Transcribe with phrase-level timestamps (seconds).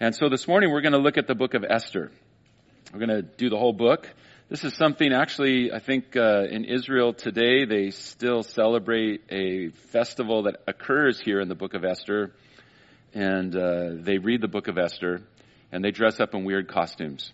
[0.00, 2.12] And so this morning we're going to look at the book of Esther.
[2.92, 4.08] We're going to do the whole book.
[4.48, 10.44] This is something actually, I think uh, in Israel today they still celebrate a festival
[10.44, 12.32] that occurs here in the book of Esther.
[13.12, 15.22] And uh, they read the book of Esther
[15.72, 17.32] and they dress up in weird costumes.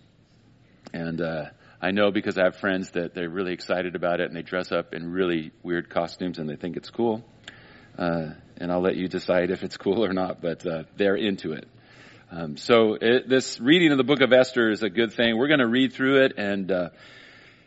[0.95, 1.51] And uh,
[1.83, 4.73] I know because I have friends that they're really excited about it and they dress
[4.73, 7.27] up in really weird costumes and they think it's cool.
[7.99, 11.53] Uh, and I'll let you decide if it's cool or not, but uh, they're into
[11.53, 11.69] it.
[12.31, 15.37] Um, so it, this reading of the book of Esther is a good thing.
[15.37, 16.89] We're going to read through it, and uh,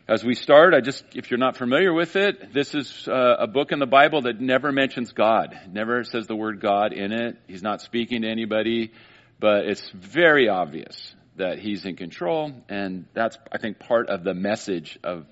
[0.08, 3.46] as we start, I just if you're not familiar with it, this is uh, a
[3.46, 7.36] book in the Bible that never mentions God, never says the word God in it.
[7.46, 8.92] He's not speaking to anybody,
[9.38, 14.34] but it's very obvious that He's in control, and that's I think part of the
[14.34, 15.24] message of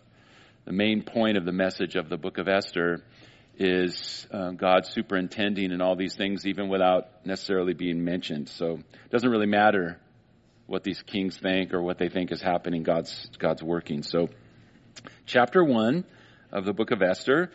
[0.66, 3.02] the main point of the message of the book of Esther
[3.58, 8.48] is uh, God superintending and all these things, even without necessarily being mentioned.
[8.48, 9.98] So it doesn't really matter
[10.66, 12.82] what these kings think or what they think is happening.
[12.82, 14.02] God's God's working.
[14.02, 14.28] So,
[15.24, 16.04] chapter one
[16.52, 17.50] of the book of Esther.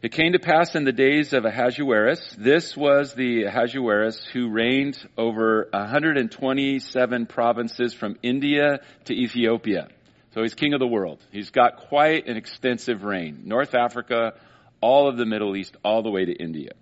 [0.00, 2.36] It came to pass in the days of Ahasuerus.
[2.38, 9.88] This was the Ahasuerus who reigned over 127 provinces from India to Ethiopia.
[10.34, 11.18] So he's king of the world.
[11.32, 13.42] He's got quite an extensive reign.
[13.46, 14.34] North Africa,
[14.80, 16.72] all of the Middle East, all the way to India.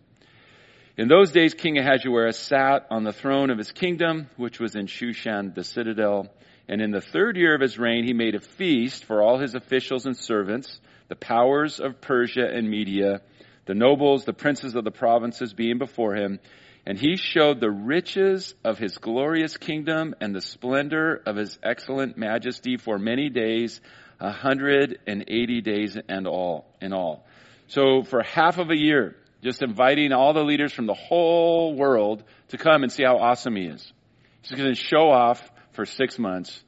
[0.97, 4.87] In those days, King Ahasuerus sat on the throne of his kingdom, which was in
[4.87, 6.29] Shushan, the citadel.
[6.69, 9.55] And in the third year of his reign, he made a feast for all his
[9.55, 13.21] officials and servants, the powers of Persia and Media,
[13.67, 16.41] the nobles, the princes of the provinces being before him.
[16.87, 22.17] And he showed the riches of his glorious kingdom and the splendor of his excellent
[22.17, 23.81] majesty for many days,
[24.19, 27.27] a hundred and eighty days and all, in all.
[27.69, 32.23] So for half of a year, just inviting all the leaders from the whole world
[32.49, 33.93] to come and see how awesome he is.
[34.43, 36.63] He's going to show off for six months.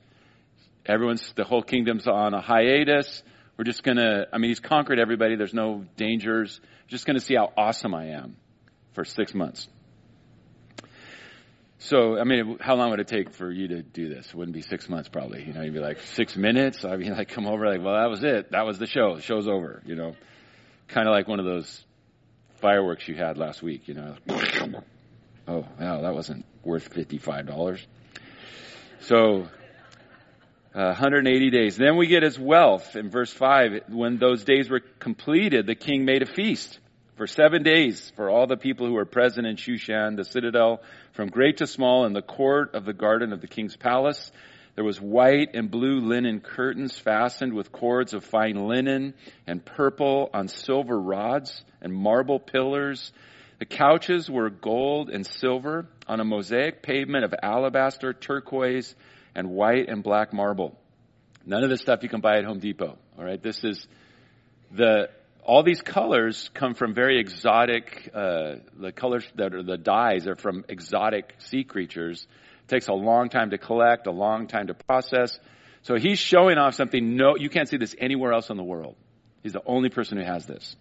[0.87, 3.23] Everyone's, the whole kingdom's on a hiatus.
[3.57, 5.37] We're just going to, I mean, he's conquered everybody.
[5.37, 6.61] There's no dangers.
[6.89, 8.37] Just going to see how awesome I am
[8.95, 9.69] for six months.
[11.81, 14.27] So, I mean, how long would it take for you to do this?
[14.27, 15.45] It wouldn't be six months probably.
[15.45, 16.85] You know, you'd be like, six minutes?
[16.85, 18.51] I mean, like, come over, like, well, that was it.
[18.51, 19.15] That was the show.
[19.17, 20.15] The show's over, you know
[20.89, 21.85] kind of like one of those
[22.61, 24.17] fireworks you had last week, you know.
[25.47, 27.81] Oh, wow, that wasn't worth $55.
[29.01, 29.49] So,
[30.75, 31.77] uh, 180 days.
[31.77, 33.85] Then we get his wealth in verse 5.
[33.89, 36.79] When those days were completed, the king made a feast
[37.17, 40.83] for seven days for all the people who were present in Shushan, the citadel,
[41.13, 44.31] from great to small, in the court of the garden of the king's palace.
[44.79, 50.31] There was white and blue linen curtains fastened with cords of fine linen and purple
[50.33, 53.13] on silver rods and marble pillars.
[53.59, 58.95] The couches were gold and silver on a mosaic pavement of alabaster, turquoise,
[59.35, 60.79] and white and black marble.
[61.45, 62.97] None of this stuff you can buy at Home Depot.
[63.19, 63.85] All right, this is
[64.71, 65.11] the
[65.43, 68.13] all these colors come from very exotic.
[68.15, 72.29] Uh, the colors that are the dyes are from exotic sea creatures
[72.69, 75.39] takes a long time to collect, a long time to process.
[75.83, 78.97] So he's showing off something no, you can't see this anywhere else in the world.
[79.43, 80.77] He's the only person who has this.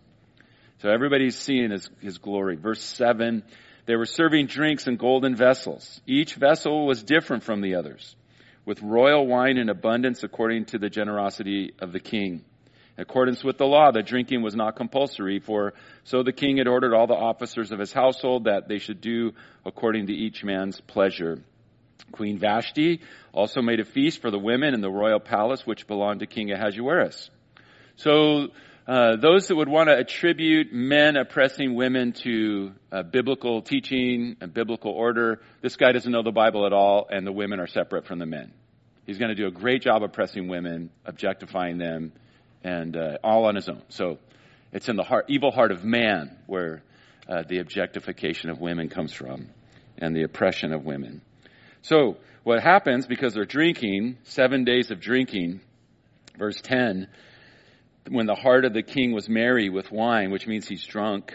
[0.79, 2.55] So everybody's seeing his, his glory.
[2.55, 3.43] Verse 7,
[3.85, 6.01] they were serving drinks in golden vessels.
[6.05, 8.15] Each vessel was different from the others,
[8.65, 12.43] with royal wine in abundance according to the generosity of the king.
[12.97, 16.67] In accordance with the law, the drinking was not compulsory, for so the king had
[16.67, 19.33] ordered all the officers of his household that they should do
[19.65, 21.41] according to each man's pleasure.
[22.11, 23.01] Queen Vashti
[23.33, 26.51] also made a feast for the women in the royal palace which belonged to King
[26.51, 27.29] Ahasuerus.
[27.97, 28.47] So
[28.87, 32.71] uh, those that would want to attribute men oppressing women to
[33.11, 37.31] biblical teaching and biblical order, this guy doesn't know the Bible at all, and the
[37.31, 38.53] women are separate from the men.
[39.05, 42.13] He's going to do a great job oppressing women, objectifying them,
[42.63, 43.81] and uh, all on his own.
[43.89, 44.19] So
[44.71, 46.83] it's in the heart, evil heart of man where
[47.27, 49.49] uh, the objectification of women comes from,
[49.97, 51.21] and the oppression of women.
[51.87, 55.61] So, what happens because they're drinking, seven days of drinking,
[56.37, 57.07] verse 10,
[58.09, 61.33] when the heart of the king was merry with wine, which means he's drunk,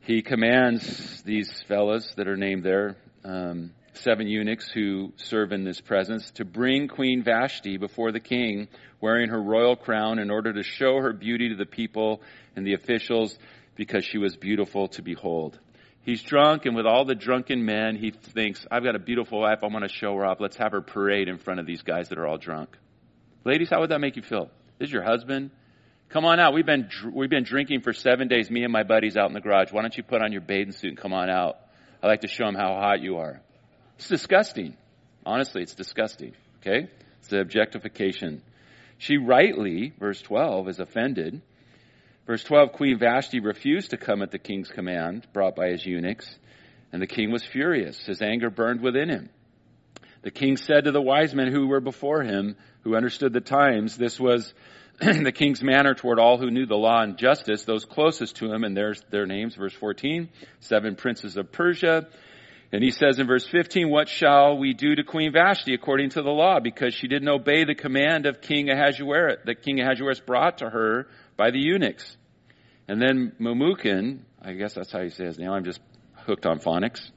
[0.00, 2.96] he commands these fellows that are named there,
[3.26, 8.68] um, seven eunuchs who serve in this presence to bring Queen Vashti before the king
[9.02, 12.22] wearing her royal crown in order to show her beauty to the people
[12.56, 13.38] and the officials
[13.76, 15.58] because she was beautiful to behold.
[16.04, 19.60] He's drunk and with all the drunken men, he thinks, I've got a beautiful wife.
[19.62, 20.38] I want to show her off.
[20.38, 22.76] Let's have her parade in front of these guys that are all drunk.
[23.44, 24.50] Ladies, how would that make you feel?
[24.78, 25.50] This is your husband.
[26.10, 26.52] Come on out.
[26.52, 29.40] We've been, we've been drinking for seven days, me and my buddies out in the
[29.40, 29.72] garage.
[29.72, 31.56] Why don't you put on your bathing suit and come on out?
[32.02, 33.40] I like to show him how hot you are.
[33.96, 34.76] It's disgusting.
[35.24, 36.34] Honestly, it's disgusting.
[36.60, 36.88] Okay?
[37.20, 38.42] It's the objectification.
[38.98, 41.40] She rightly, verse 12, is offended.
[42.26, 46.34] Verse 12, Queen Vashti refused to come at the king's command brought by his eunuchs,
[46.92, 47.98] and the king was furious.
[48.06, 49.28] His anger burned within him.
[50.22, 53.98] The king said to the wise men who were before him, who understood the times,
[53.98, 54.54] this was
[55.00, 58.64] the king's manner toward all who knew the law and justice, those closest to him,
[58.64, 60.30] and there's their names, verse 14,
[60.60, 62.06] seven princes of Persia,
[62.72, 66.22] and he says in verse 15, what shall we do to Queen Vashti according to
[66.22, 66.58] the law?
[66.58, 71.06] Because she didn't obey the command of King Ahasuerus, that King Ahasuerus brought to her
[71.36, 72.16] by the eunuchs.
[72.88, 75.50] And then Memucan, I guess that's how you say his name.
[75.50, 75.80] I'm just
[76.14, 77.10] hooked on phonics.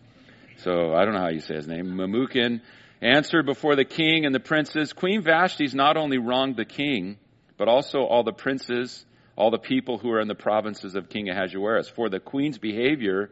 [0.57, 1.87] So I don't know how you say his name.
[1.87, 2.61] Memucan
[3.01, 7.17] answered before the king and the princes, Queen Vashti's not only wronged the king,
[7.57, 9.05] but also all the princes,
[9.35, 11.89] all the people who are in the provinces of King Ahasuerus.
[11.89, 13.29] For the queen's behavior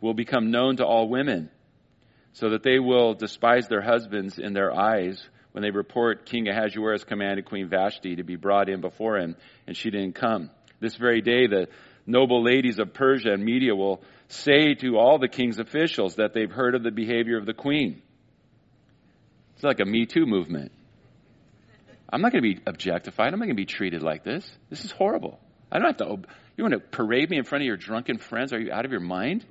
[0.00, 1.50] will become known to all women
[2.32, 7.04] so that they will despise their husbands in their eyes when they report King Ahasuerus
[7.04, 10.50] commanded Queen Vashti to be brought in before him, and she didn't come.
[10.80, 11.68] This very day, the
[12.06, 16.50] noble ladies of Persia and Media will say to all the king's officials that they've
[16.50, 18.02] heard of the behavior of the queen.
[19.54, 20.72] It's like a Me Too movement.
[22.10, 23.32] I'm not going to be objectified.
[23.32, 24.50] I'm not going to be treated like this.
[24.68, 25.38] This is horrible.
[25.70, 26.28] I don't have to.
[26.56, 28.52] You want to parade me in front of your drunken friends?
[28.52, 29.46] Are you out of your mind?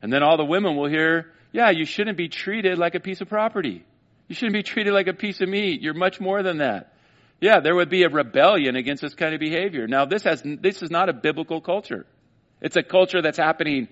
[0.00, 3.20] And then all the women will hear yeah, you shouldn't be treated like a piece
[3.20, 3.84] of property.
[4.28, 5.80] You shouldn't be treated like a piece of meat.
[5.80, 6.92] You're much more than that.
[7.40, 9.86] Yeah, there would be a rebellion against this kind of behavior.
[9.86, 12.04] Now, this has, this is not a biblical culture.
[12.60, 13.88] It's a culture that's happening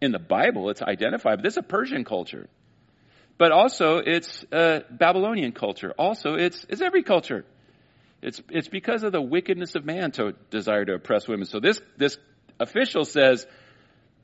[0.00, 0.70] in the Bible.
[0.70, 2.48] It's identified, but this is a Persian culture.
[3.38, 5.92] But also, it's a Babylonian culture.
[5.98, 7.44] Also, it's, it's every culture.
[8.22, 11.46] It's, it's because of the wickedness of man to desire to oppress women.
[11.46, 12.18] So this, this
[12.58, 13.46] official says,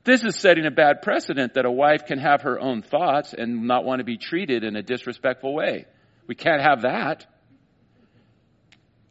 [0.07, 3.67] this is setting a bad precedent that a wife can have her own thoughts and
[3.67, 5.85] not want to be treated in a disrespectful way.
[6.27, 7.25] We can't have that.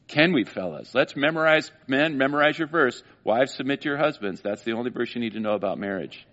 [0.08, 0.94] Can we, fellas?
[0.94, 3.02] Let's memorize, men, memorize your verse.
[3.24, 4.40] Wives, submit to your husbands.
[4.40, 6.26] That's the only verse you need to know about marriage.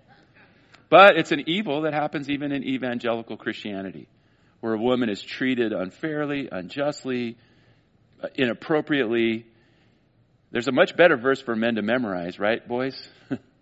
[0.89, 4.07] But it's an evil that happens even in evangelical Christianity,
[4.61, 7.35] where a woman is treated unfairly, unjustly,
[8.23, 9.45] uh, inappropriately.
[10.51, 12.95] There's a much better verse for men to memorize, right, boys?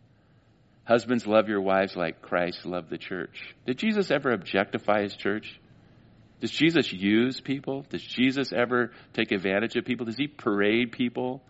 [0.91, 3.55] Husbands, love your wives like Christ loved the church.
[3.65, 5.57] Did Jesus ever objectify his church?
[6.41, 7.85] Does Jesus use people?
[7.89, 10.05] Does Jesus ever take advantage of people?
[10.05, 11.41] Does he parade people?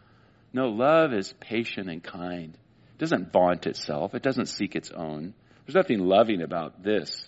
[0.54, 2.54] No, love is patient and kind.
[2.54, 4.14] It doesn't vaunt itself.
[4.14, 5.34] It doesn't seek its own.
[5.66, 7.28] There's nothing loving about this.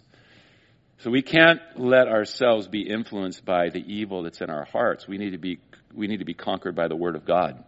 [1.00, 5.08] So we can't let ourselves be influenced by the evil that's in our hearts.
[5.08, 5.58] We need to be,
[5.92, 7.64] we need to be conquered by the Word of God.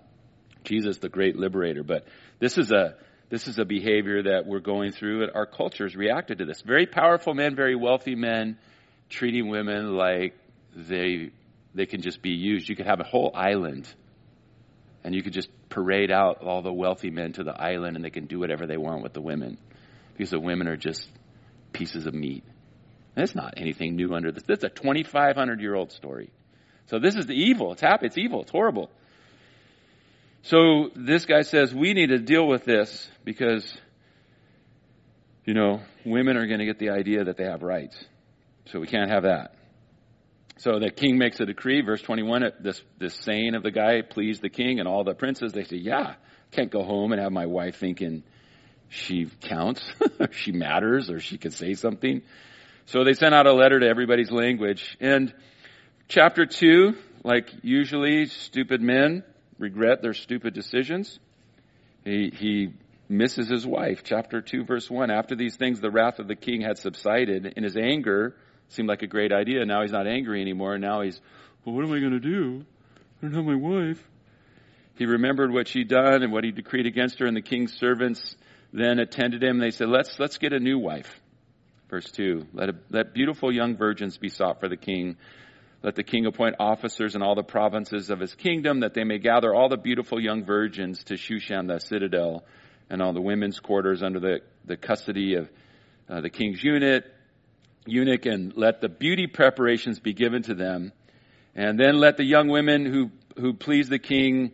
[0.63, 1.81] Jesus, the great liberator.
[1.81, 2.05] But
[2.37, 2.93] this is a,
[3.35, 6.61] this is a behavior that we're going through, and our cultures reacted to this.
[6.61, 8.57] Very powerful men, very wealthy men,
[9.09, 10.35] treating women like
[10.73, 11.31] they
[11.73, 12.69] they can just be used.
[12.69, 13.93] You could have a whole island,
[15.03, 18.09] and you could just parade out all the wealthy men to the island, and they
[18.09, 19.57] can do whatever they want with the women,
[20.13, 21.05] because the women are just
[21.73, 22.45] pieces of meat.
[23.17, 24.43] And it's not anything new under this.
[24.47, 26.29] Is a 2,500 year old story.
[26.85, 27.73] So this is the evil.
[27.73, 28.07] It's happening.
[28.07, 28.43] It's evil.
[28.43, 28.91] It's horrible.
[30.45, 33.65] So this guy says, we need to deal with this because,
[35.43, 37.97] you know, women are going to get the idea that they have rights.
[38.65, 39.55] So we can't have that.
[40.57, 44.43] So the king makes a decree, verse 21, this, this saying of the guy pleased
[44.43, 45.51] the king and all the princes.
[45.51, 46.13] They say, yeah,
[46.51, 48.21] can't go home and have my wife thinking
[48.87, 49.81] she counts,
[50.31, 52.21] she matters, or she could say something.
[52.85, 54.95] So they sent out a letter to everybody's language.
[55.01, 55.33] And
[56.07, 59.23] chapter 2, like usually stupid men,
[59.57, 61.19] regret their stupid decisions.
[62.03, 62.73] He, he
[63.09, 64.01] misses his wife.
[64.03, 65.11] Chapter 2, verse 1.
[65.11, 67.45] After these things, the wrath of the king had subsided.
[67.55, 68.35] In his anger,
[68.69, 69.65] seemed like a great idea.
[69.65, 70.77] Now he's not angry anymore.
[70.77, 71.19] Now he's,
[71.63, 72.65] well, what am I going to do?
[73.21, 74.01] I don't have my wife.
[74.97, 78.35] He remembered what she'd done and what he decreed against her, and the king's servants
[78.71, 79.59] then attended him.
[79.59, 81.19] They said, let's, let's get a new wife.
[81.89, 82.47] Verse 2.
[82.53, 85.17] Let, a, let beautiful young virgins be sought for the king
[85.83, 89.19] let the king appoint officers in all the provinces of his kingdom, that they may
[89.19, 92.43] gather all the beautiful young virgins to Shushan the citadel,
[92.89, 95.49] and all the women's quarters under the, the custody of
[96.09, 97.11] uh, the king's unit.
[97.87, 100.91] eunuch and let the beauty preparations be given to them.
[101.55, 104.51] And then let the young women who, who please the king,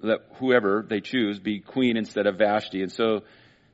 [0.00, 2.82] let whoever they choose, be queen instead of Vashti.
[2.82, 3.22] And so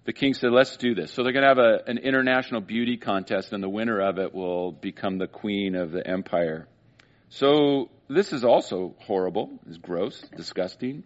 [0.05, 1.13] the king said, let's do this.
[1.13, 4.35] So they're going to have a, an international beauty contest and the winner of it
[4.35, 6.67] will become the queen of the empire.
[7.37, 9.59] So this is also horrible.
[9.67, 11.03] It's gross, disgusting.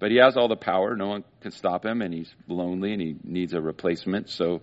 [0.00, 0.96] But he has all the power.
[0.96, 4.28] No one can stop him and he's lonely and he needs a replacement.
[4.28, 4.60] So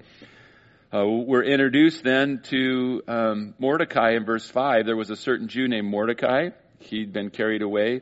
[0.93, 4.85] uh, we're introduced then to um, Mordecai in verse 5.
[4.85, 6.49] There was a certain Jew named Mordecai.
[6.79, 8.01] He'd been carried away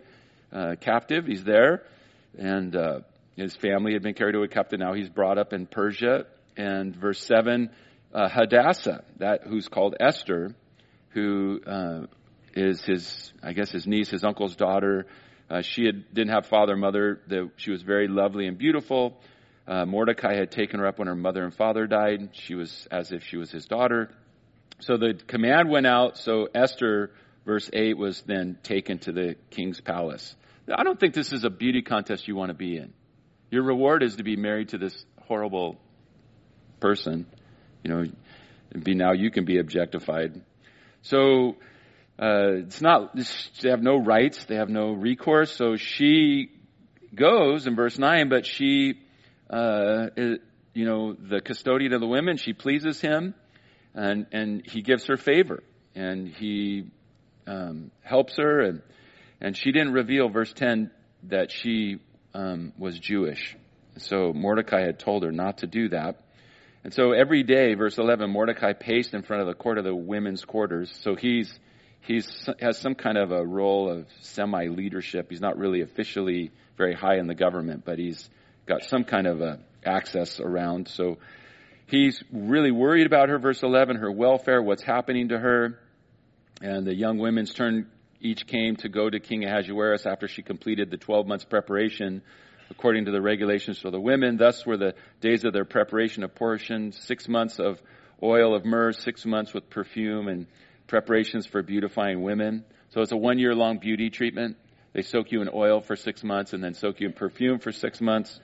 [0.51, 1.27] uh, captive.
[1.27, 1.83] He's there.
[2.37, 2.99] And uh,
[3.35, 4.79] his family had been carried away captive.
[4.79, 6.25] Now he's brought up in Persia.
[6.57, 7.69] And verse 7,
[8.11, 10.55] uh, Hadassah, that who's called Esther,
[11.09, 12.05] who uh,
[12.55, 15.07] is his, I guess his niece, his uncle's daughter.
[15.49, 17.21] Uh, she had, didn't have father, or mother.
[17.27, 19.21] The, she was very lovely and beautiful.
[19.67, 22.29] Uh, Mordecai had taken her up when her mother and father died.
[22.33, 24.09] She was as if she was his daughter.
[24.79, 26.17] So the command went out.
[26.17, 27.11] So Esther,
[27.45, 30.35] verse 8, was then taken to the king's palace.
[30.73, 32.93] I don't think this is a beauty contest you want to be in.
[33.51, 35.77] Your reward is to be married to this horrible
[36.79, 37.25] person.
[37.83, 38.05] You know,
[38.81, 40.41] be now you can be objectified.
[41.03, 41.57] So
[42.19, 43.15] uh, it's not.
[43.61, 44.45] They have no rights.
[44.45, 45.55] They have no recourse.
[45.55, 46.51] So she
[47.13, 48.99] goes in verse nine, but she
[49.49, 50.07] uh,
[50.73, 53.35] you know, the custodian of the women, she pleases him,
[53.93, 55.63] and and he gives her favor,
[55.95, 56.89] and he
[57.45, 58.81] um, helps her, and
[59.39, 60.89] and she didn't reveal verse ten
[61.23, 61.99] that she
[62.33, 63.55] um, was Jewish,
[63.97, 66.19] so Mordecai had told her not to do that.
[66.83, 69.95] And so every day, verse 11, Mordecai paced in front of the court of the
[69.95, 70.93] women's quarters.
[71.01, 71.57] So he's,
[72.05, 75.27] he's, has some kind of a role of semi leadership.
[75.29, 78.29] He's not really officially very high in the government, but he's
[78.65, 80.87] got some kind of a access around.
[80.87, 81.17] So
[81.87, 85.79] he's really worried about her, verse 11, her welfare, what's happening to her.
[86.61, 87.89] And the young women's turn
[88.21, 92.21] each came to go to King Ahasuerus after she completed the 12 months preparation
[92.69, 94.37] according to the regulations for the women.
[94.37, 97.81] Thus were the days of their preparation apportioned, six months of
[98.21, 100.47] oil of myrrh, six months with perfume and
[100.87, 102.65] preparations for beautifying women.
[102.89, 104.57] So it's a one year long beauty treatment.
[104.93, 107.71] They soak you in oil for six months and then soak you in perfume for
[107.71, 108.39] six months.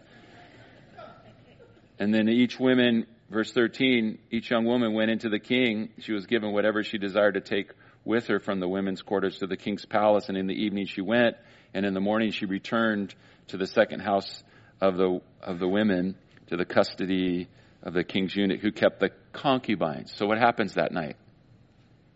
[1.99, 5.89] And then each woman, verse 13, each young woman went into the king.
[5.99, 7.71] She was given whatever she desired to take
[8.05, 10.29] with her from the women's quarters to the king's palace.
[10.29, 11.35] And in the evening she went,
[11.73, 13.13] and in the morning she returned
[13.47, 14.43] to the second house
[14.81, 16.15] of the, of the women,
[16.47, 17.47] to the custody
[17.83, 20.11] of the king's eunuch who kept the concubines.
[20.15, 21.15] So what happens that night?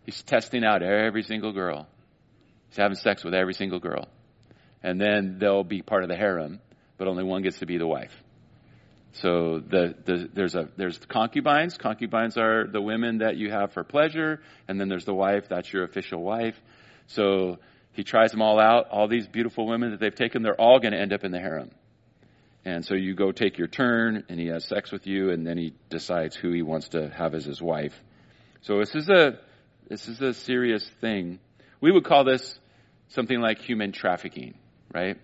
[0.04, 1.86] He's testing out every single girl.
[2.68, 4.08] He's having sex with every single girl.
[4.82, 6.60] And then they'll be part of the harem,
[6.98, 8.12] but only one gets to be the wife.
[9.14, 11.78] So the, the, there's a there's concubines.
[11.78, 15.44] Concubines are the women that you have for pleasure, and then there's the wife.
[15.48, 16.60] That's your official wife.
[17.06, 17.58] So
[17.92, 18.88] he tries them all out.
[18.90, 21.38] All these beautiful women that they've taken, they're all going to end up in the
[21.38, 21.70] harem.
[22.64, 25.58] And so you go take your turn, and he has sex with you, and then
[25.58, 27.94] he decides who he wants to have as his wife.
[28.62, 29.38] So this is a
[29.88, 31.38] this is a serious thing.
[31.80, 32.58] We would call this
[33.08, 34.54] something like human trafficking,
[34.92, 35.18] right?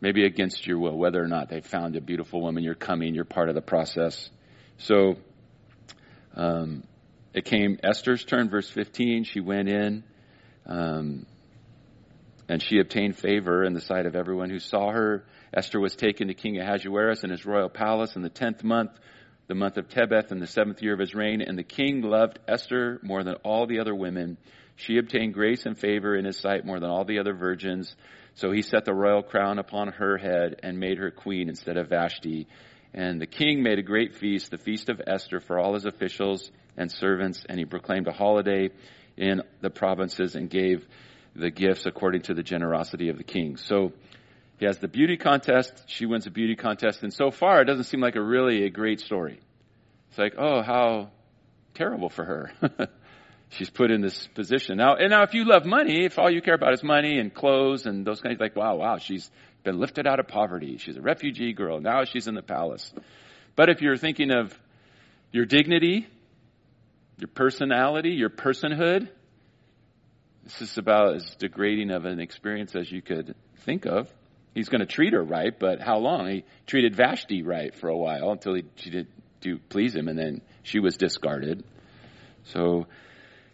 [0.00, 3.24] maybe against your will, whether or not they found a beautiful woman, you're coming, you're
[3.24, 4.30] part of the process.
[4.78, 5.16] So,
[6.34, 6.84] um,
[7.34, 9.24] it came Esther's turn, verse 15.
[9.24, 10.04] She went in,
[10.66, 11.26] um,
[12.48, 15.24] and she obtained favor in the sight of everyone who saw her.
[15.54, 18.90] Esther was taken to King Ahasuerus in his royal palace in the tenth month,
[19.50, 21.42] the month of Tebeth, in the seventh year of his reign.
[21.42, 24.38] And the king loved Esther more than all the other women.
[24.76, 27.96] She obtained grace and favor in his sight more than all the other virgins.
[28.36, 31.88] So he set the royal crown upon her head and made her queen instead of
[31.88, 32.46] Vashti.
[32.94, 36.48] And the king made a great feast, the feast of Esther, for all his officials
[36.76, 38.70] and servants, and he proclaimed a holiday
[39.16, 40.86] in the provinces and gave
[41.34, 43.56] the gifts according to the generosity of the king.
[43.56, 43.94] So
[44.60, 45.72] he has the beauty contest.
[45.86, 47.02] She wins a beauty contest.
[47.02, 49.40] And so far, it doesn't seem like a really a great story.
[50.10, 51.08] It's like, oh, how
[51.72, 52.52] terrible for her.
[53.48, 54.76] she's put in this position.
[54.76, 57.32] Now, and now if you love money, if all you care about is money and
[57.32, 59.30] clothes and those kinds, like, wow, wow, she's
[59.64, 60.76] been lifted out of poverty.
[60.76, 61.80] She's a refugee girl.
[61.80, 62.92] Now she's in the palace.
[63.56, 64.54] But if you're thinking of
[65.32, 66.06] your dignity,
[67.16, 69.08] your personality, your personhood,
[70.44, 74.12] this is about as degrading of an experience as you could think of.
[74.54, 76.28] He's going to treat her right, but how long?
[76.28, 79.06] He treated Vashti right for a while until he, she did
[79.40, 81.64] do please him, and then she was discarded.
[82.44, 82.86] So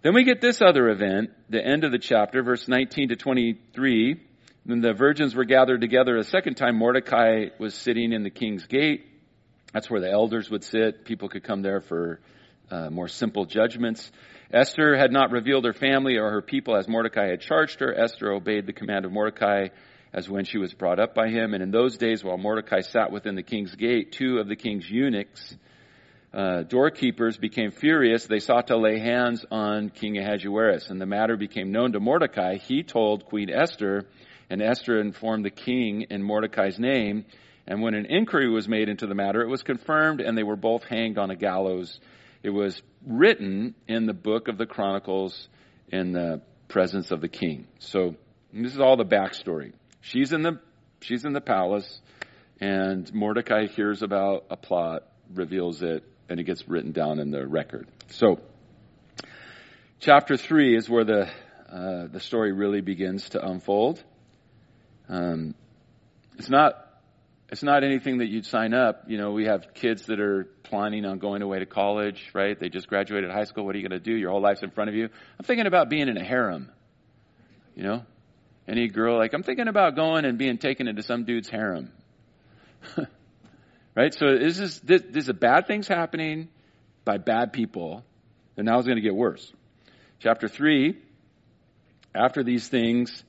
[0.03, 4.21] then we get this other event, the end of the chapter, verse 19 to 23.
[4.65, 8.67] When the virgins were gathered together a second time, Mordecai was sitting in the king's
[8.67, 9.07] gate.
[9.73, 11.05] That's where the elders would sit.
[11.05, 12.21] People could come there for
[12.71, 14.11] uh, more simple judgments.
[14.53, 17.95] Esther had not revealed her family or her people as Mordecai had charged her.
[17.95, 19.69] Esther obeyed the command of Mordecai
[20.17, 21.53] as when she was brought up by him.
[21.53, 24.91] And in those days, while Mordecai sat within the king's gate, two of the king's
[24.91, 25.55] eunuchs,
[26.33, 28.27] uh, doorkeepers, became furious.
[28.27, 30.89] They sought to lay hands on King Ahasuerus.
[30.89, 32.57] And the matter became known to Mordecai.
[32.57, 34.07] He told Queen Esther,
[34.49, 37.27] and Esther informed the king in Mordecai's name.
[37.67, 40.57] And when an inquiry was made into the matter, it was confirmed, and they were
[40.57, 42.01] both hanged on a gallows.
[42.43, 45.49] It was written in the book of the Chronicles
[45.89, 47.67] in the presence of the king.
[47.81, 48.15] So
[48.53, 49.73] this is all the backstory.
[50.11, 50.61] She's in the
[51.01, 52.01] she's in the palace,
[52.61, 55.03] and Mordecai hears about a plot,
[55.35, 57.89] reveals it, and it gets written down in the record.
[58.11, 58.39] So,
[59.99, 61.29] chapter three is where the
[61.69, 64.01] uh, the story really begins to unfold.
[65.09, 65.57] Um,
[66.39, 66.87] it's not
[67.49, 69.05] it's not anything that you'd sign up.
[69.09, 72.57] You know, we have kids that are planning on going away to college, right?
[72.57, 73.65] They just graduated high school.
[73.67, 74.15] What are you going to do?
[74.15, 75.09] Your whole life's in front of you.
[75.39, 76.71] I'm thinking about being in a harem.
[77.75, 78.03] You know,
[78.69, 81.93] any girl, like, I'm thinking about going and being taken into some dude's harem.
[83.95, 84.15] right?
[84.15, 86.49] So this is, this, this is a bad things happening
[87.05, 88.05] by bad people,
[88.57, 89.53] and now it's going to get worse.
[90.19, 90.97] Chapter 3,
[92.15, 93.23] after these things,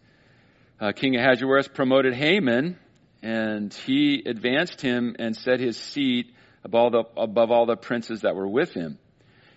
[0.79, 2.77] uh, King Ahasuerus promoted Haman,
[3.21, 8.35] and he advanced him and set his seat above, the, above all the princes that
[8.35, 8.97] were with him.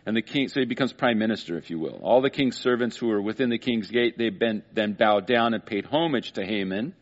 [0.07, 2.01] And the king, so he becomes prime minister, if you will.
[2.03, 5.65] All the king's servants who were within the king's gate, they then bowed down and
[5.65, 6.95] paid homage to Haman.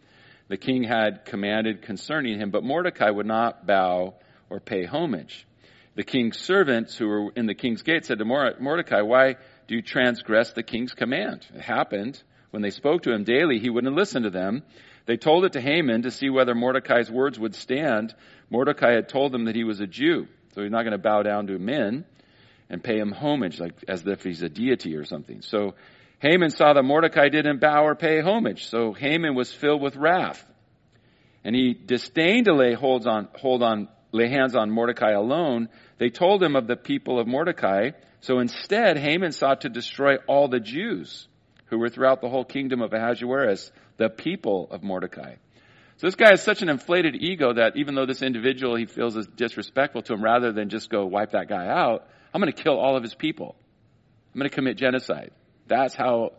[0.48, 4.14] The king had commanded concerning him, but Mordecai would not bow
[4.50, 5.46] or pay homage.
[5.94, 9.36] The king's servants who were in the king's gate said to Mordecai, why
[9.66, 11.46] do you transgress the king's command?
[11.54, 14.62] It happened when they spoke to him daily, he wouldn't listen to them.
[15.06, 18.14] They told it to Haman to see whether Mordecai's words would stand.
[18.50, 21.22] Mordecai had told them that he was a Jew, so he's not going to bow
[21.22, 22.04] down to men
[22.70, 25.42] and pay him homage, like as if he's a deity or something.
[25.42, 25.75] So
[26.20, 28.66] Haman saw that Mordecai didn't bow or pay homage.
[28.66, 30.44] So Haman was filled with wrath.
[31.44, 35.68] And he disdained to lay holds on, hold on, lay hands on Mordecai alone.
[35.98, 37.90] They told him of the people of Mordecai.
[38.20, 41.28] So instead, Haman sought to destroy all the Jews
[41.66, 45.35] who were throughout the whole kingdom of Ahasuerus, the people of Mordecai.
[45.98, 49.16] So this guy has such an inflated ego that even though this individual he feels
[49.16, 52.62] is disrespectful to him, rather than just go wipe that guy out, I'm going to
[52.62, 53.56] kill all of his people.
[54.34, 55.30] I'm going to commit genocide.
[55.66, 56.32] That's how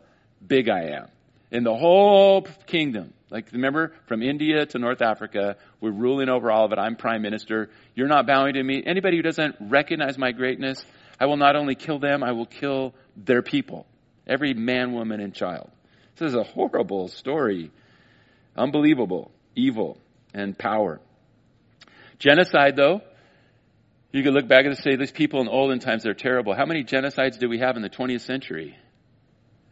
[0.45, 1.08] big I am.
[1.52, 3.13] In the whole kingdom.
[3.32, 6.80] Like, remember, from India to North Africa, we're ruling over all of it.
[6.80, 7.69] I'm prime minister.
[7.95, 8.84] You're not bowing to me.
[8.86, 10.84] Anybody who doesn't recognize my greatness,
[11.19, 13.86] I will not only kill them, I will kill their people.
[14.25, 15.69] Every man, woman, and child.
[16.17, 17.71] This is a horrible story.
[18.56, 19.32] Unbelievable.
[19.56, 19.97] Evil
[20.34, 20.99] and power.
[22.19, 23.02] Genocide, though,
[24.12, 26.56] you could look back and say these people in olden times are terrible.
[26.56, 28.76] How many genocides do we have in the 20th century?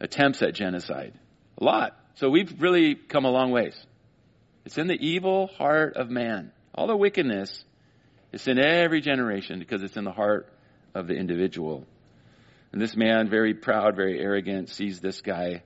[0.00, 1.14] Attempts at genocide.
[1.58, 1.98] A lot.
[2.14, 3.74] So we've really come a long ways.
[4.64, 6.52] It's in the evil heart of man.
[6.74, 7.64] All the wickedness
[8.32, 10.52] is in every generation because it's in the heart
[10.94, 11.84] of the individual.
[12.72, 15.62] And this man, very proud, very arrogant, sees this guy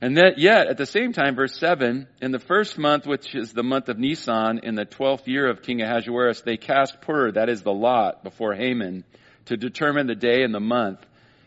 [0.00, 3.52] and that yet, at the same time, verse 7, in the first month, which is
[3.52, 7.48] the month of Nisan, in the twelfth year of King Ahasuerus, they cast pur, that
[7.48, 9.04] is the lot, before Haman,
[9.46, 11.00] to determine the day and the month.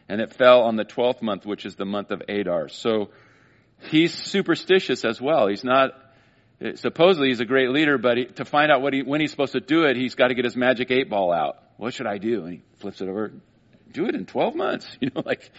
[0.10, 2.68] And it fell on the twelfth month, which is the month of Adar.
[2.68, 3.10] So,
[3.90, 5.48] he's superstitious as well.
[5.48, 5.92] He's not,
[6.76, 9.62] supposedly he's a great leader, but he, to find out he, when he's supposed to
[9.62, 11.58] do it, he's got to get his magic eight ball out.
[11.78, 12.44] What should I do?
[12.44, 13.32] And he flips it over.
[13.92, 14.88] Do it in 12 months.
[15.02, 15.50] You know, like,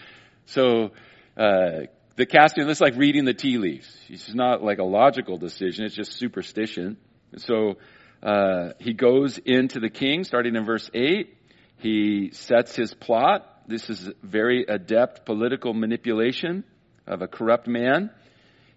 [0.45, 0.91] so,
[1.35, 3.97] uh, the casting, this is like reading the tea leaves.
[4.07, 6.97] It's not like a logical decision, it's just superstition.
[7.31, 7.77] And so
[8.21, 11.35] uh, he goes into the king, starting in verse 8.
[11.77, 13.63] He sets his plot.
[13.67, 16.63] This is very adept political manipulation
[17.07, 18.11] of a corrupt man.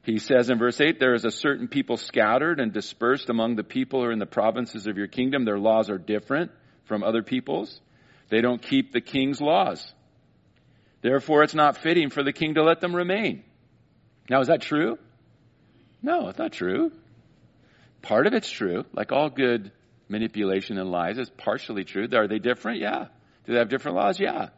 [0.02, 3.64] He says in verse 8, there is a certain people scattered and dispersed among the
[3.64, 5.44] people who are in the provinces of your kingdom.
[5.44, 6.52] Their laws are different
[6.84, 7.80] from other people's.
[8.28, 9.84] They don't keep the king's laws.
[11.02, 13.44] Therefore, it's not fitting for the king to let them remain.
[14.28, 14.98] Now, is that true?
[16.02, 16.92] No, it's not true.
[18.02, 18.84] Part of it's true.
[18.92, 19.72] Like all good
[20.08, 22.08] manipulation and lies is partially true.
[22.12, 22.80] Are they different?
[22.80, 23.06] Yeah.
[23.44, 24.18] Do they have different laws?
[24.18, 24.48] Yeah.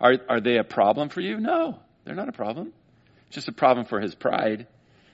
[0.00, 1.38] Are, are they a problem for you?
[1.40, 2.72] No, they're not a problem.
[3.26, 4.66] It's just a problem for his pride.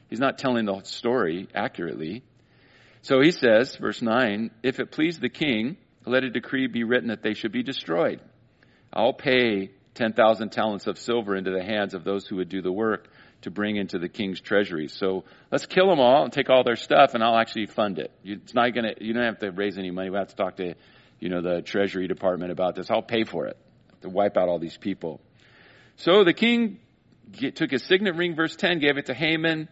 [0.08, 2.22] He's not telling the story accurately.
[3.02, 7.08] So he says, verse 9, if it please the king, let a decree be written
[7.08, 8.20] that they should be destroyed.
[8.92, 12.72] I'll pay 10,000 talents of silver into the hands of those who would do the
[12.72, 13.08] work
[13.42, 14.88] to bring into the king's treasury.
[14.88, 18.10] So let's kill them all and take all their stuff and I'll actually fund it.
[18.24, 20.10] It's not gonna, you don't have to raise any money.
[20.10, 20.74] We have to talk to,
[21.20, 22.90] you know, the treasury department about this.
[22.90, 23.56] I'll pay for it
[24.02, 25.20] to wipe out all these people.
[25.96, 26.80] So the king
[27.54, 29.68] took his signet ring, verse 10, gave it to Haman.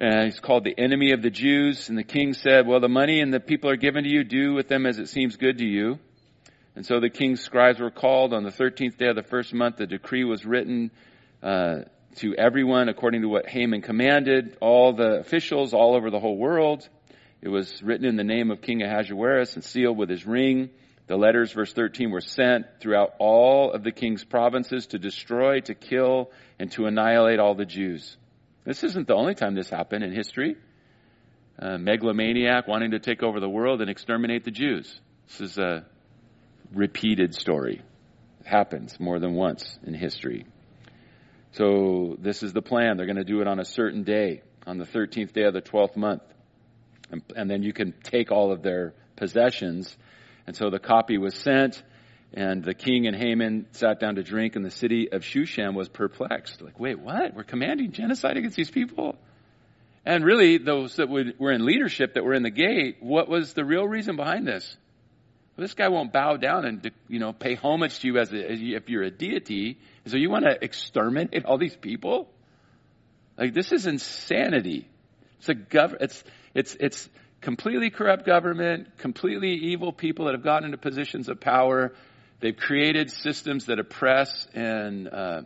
[0.00, 1.88] Uh, he's called the enemy of the Jews.
[1.88, 4.24] And the king said, well, the money and the people are given to you.
[4.24, 5.98] Do with them as it seems good to you.
[6.76, 9.76] And so the king's scribes were called on the 13th day of the first month.
[9.76, 10.90] The decree was written
[11.42, 11.82] uh,
[12.16, 16.88] to everyone according to what Haman commanded, all the officials all over the whole world.
[17.40, 20.70] It was written in the name of King Ahasuerus and sealed with his ring.
[21.06, 25.74] The letters, verse 13, were sent throughout all of the king's provinces to destroy, to
[25.74, 28.16] kill, and to annihilate all the Jews.
[28.64, 30.56] This isn't the only time this happened in history.
[31.58, 34.98] A megalomaniac wanting to take over the world and exterminate the Jews.
[35.28, 35.84] This is a
[36.74, 37.82] repeated story.
[38.40, 40.46] It happens more than once in history.
[41.52, 42.96] So this is the plan.
[42.96, 45.62] They're going to do it on a certain day, on the 13th day of the
[45.62, 46.22] 12th month.
[47.10, 49.96] And, and then you can take all of their possessions.
[50.46, 51.82] And so the copy was sent,
[52.32, 55.88] and the king and Haman sat down to drink, and the city of Shushan was
[55.88, 56.60] perplexed.
[56.60, 57.34] Like, wait, what?
[57.34, 59.16] We're commanding genocide against these people?
[60.04, 63.64] And really, those that were in leadership that were in the gate, what was the
[63.64, 64.76] real reason behind this?
[65.56, 68.50] Well, this guy won't bow down and you know pay homage to you as, a,
[68.50, 69.78] as if you're a deity.
[70.06, 72.28] So you want to exterminate all these people?
[73.38, 74.88] Like this is insanity.
[75.38, 77.08] It's a gov- It's it's it's
[77.40, 81.92] completely corrupt government, completely evil people that have gotten into positions of power.
[82.40, 85.42] They've created systems that oppress and uh,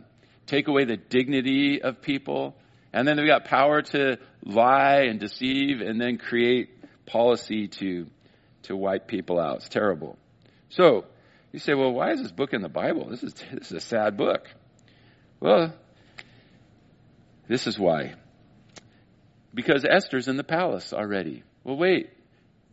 [0.47, 2.55] take away the dignity of people,
[2.93, 6.69] and then they've got power to lie and deceive, and then create
[7.05, 8.07] policy to
[8.63, 9.57] to wipe people out.
[9.57, 10.17] It's terrible.
[10.69, 11.05] So,
[11.51, 13.09] you say, well, why is this book in the Bible?
[13.09, 14.47] This is, this is a sad book.
[15.39, 15.73] Well,
[17.47, 18.13] this is why.
[19.53, 21.43] Because Esther's in the palace already.
[21.63, 22.11] Well, wait.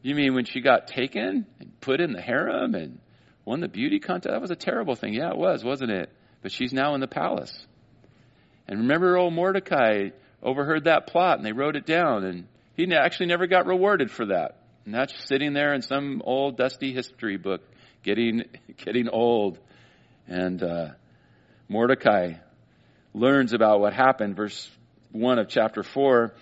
[0.03, 3.01] You mean when she got taken and put in the harem and
[3.44, 4.33] won the beauty contest?
[4.33, 5.14] That was a terrible thing.
[5.14, 6.11] Yeah, it was, wasn't it?
[6.42, 7.66] But she's now in the palace.
[8.68, 10.11] And remember old Mordecai
[10.42, 14.27] overheard that plot and they wrote it down and he actually never got rewarded for
[14.27, 14.61] that.
[14.87, 17.62] That's sitting there in some old dusty history book,
[18.05, 18.44] getting
[18.85, 19.59] getting old.
[20.29, 20.90] And uh,
[21.68, 22.35] Mordecai
[23.12, 24.37] learns about what happened.
[24.37, 24.70] Verse
[25.11, 26.35] one of chapter four.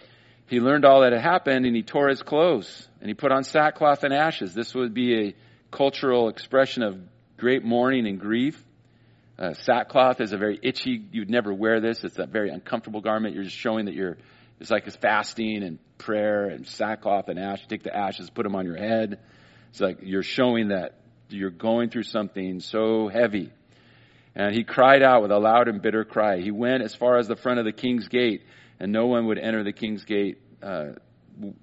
[0.47, 3.45] He learned all that had happened, and he tore his clothes, and he put on
[3.45, 4.53] sackcloth and ashes.
[4.53, 5.35] This would be a
[5.71, 6.99] cultural expression of
[7.39, 8.63] great mourning and grief.
[9.39, 11.03] Uh, sackcloth is a very itchy.
[11.13, 12.05] You'd never wear this.
[12.05, 13.35] It's a very uncomfortable garment.
[13.35, 14.19] You're just showing that you're
[14.61, 17.67] it's like it's fasting and prayer and sackcloth and ash.
[17.67, 19.19] Take the ashes, put them on your head.
[19.71, 23.51] It's like you're showing that you're going through something so heavy.
[24.35, 26.41] And he cried out with a loud and bitter cry.
[26.41, 28.43] He went as far as the front of the king's gate,
[28.81, 30.93] and no one would enter the king's gate uh,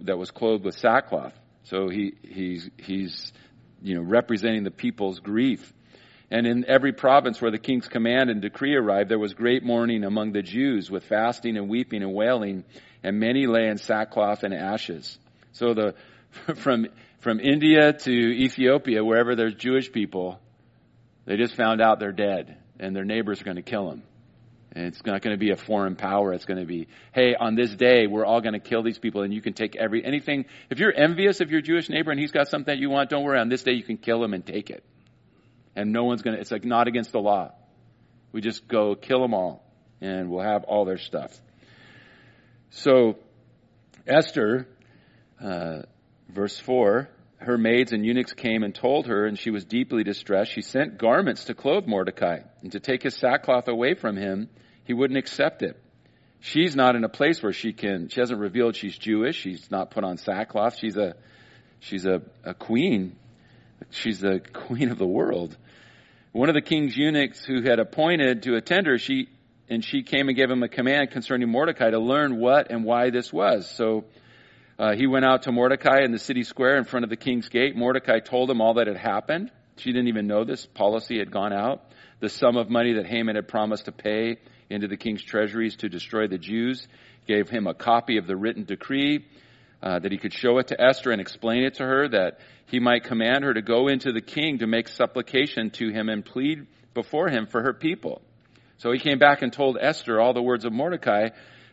[0.02, 1.34] that was clothed with sackcloth.
[1.64, 3.34] So he he's he's
[3.82, 5.74] you know representing the people's grief.
[6.32, 10.06] And in every province where the king's command and decree arrived, there was great mourning
[10.06, 12.64] among the Jews with fasting and weeping and wailing,
[13.04, 15.20] and many lay in sackcloth and ashes.
[15.52, 15.94] So the,
[16.56, 16.88] from,
[17.20, 20.40] from India to Ethiopia, wherever there's Jewish people,
[21.26, 24.04] they just found out they're dead and their neighbors are going to kill them.
[24.72, 26.32] And it's not going to be a foreign power.
[26.32, 29.24] It's going to be, hey, on this day, we're all going to kill these people
[29.24, 30.46] and you can take every, anything.
[30.70, 33.26] If you're envious of your Jewish neighbor and he's got something that you want, don't
[33.26, 33.38] worry.
[33.38, 34.82] On this day, you can kill him and take it
[35.76, 37.52] and no one's going to, it's like not against the law.
[38.32, 39.64] We just go kill them all
[40.00, 41.40] and we'll have all their stuff.
[42.72, 43.18] So,
[44.08, 44.68] Esther,
[45.44, 45.82] uh,
[46.30, 50.52] verse 4, her maids and eunuchs came and told her, and she was deeply distressed.
[50.52, 54.50] She sent garments to clothe Mordecai, and to take his sackcloth away from him,
[54.86, 55.82] he wouldn't accept it.
[56.40, 59.36] She's not in a place where she can, she hasn't revealed she's Jewish.
[59.36, 60.78] She's not put on sackcloth.
[60.80, 61.16] She's a,
[61.80, 63.16] she's a, a queen
[63.90, 65.58] She's the queen of the world.
[66.32, 69.28] One of the king's eunuchs who had appointed to attend her, she,
[69.70, 73.10] and she came and gave him a command concerning Mordecai to learn what and why
[73.10, 73.70] this was.
[73.70, 74.06] So,
[74.80, 77.50] uh, he went out to Mordecai in the city square in front of the king's
[77.50, 77.76] gate.
[77.76, 79.52] Mordecai told him all that had happened.
[79.78, 81.84] She didn't even know this policy had gone out.
[82.20, 84.38] The sum of money that Haman had promised to pay
[84.70, 86.88] into the king's treasuries to destroy the Jews
[87.28, 89.26] gave him a copy of the written decree
[89.82, 92.80] uh, that he could show it to Esther and explain it to her, that he
[92.80, 96.68] might command her to go into the king to make supplication to him and plead
[96.94, 98.22] before him for her people.
[98.78, 101.30] So he came back and told Esther all the words of Mordecai.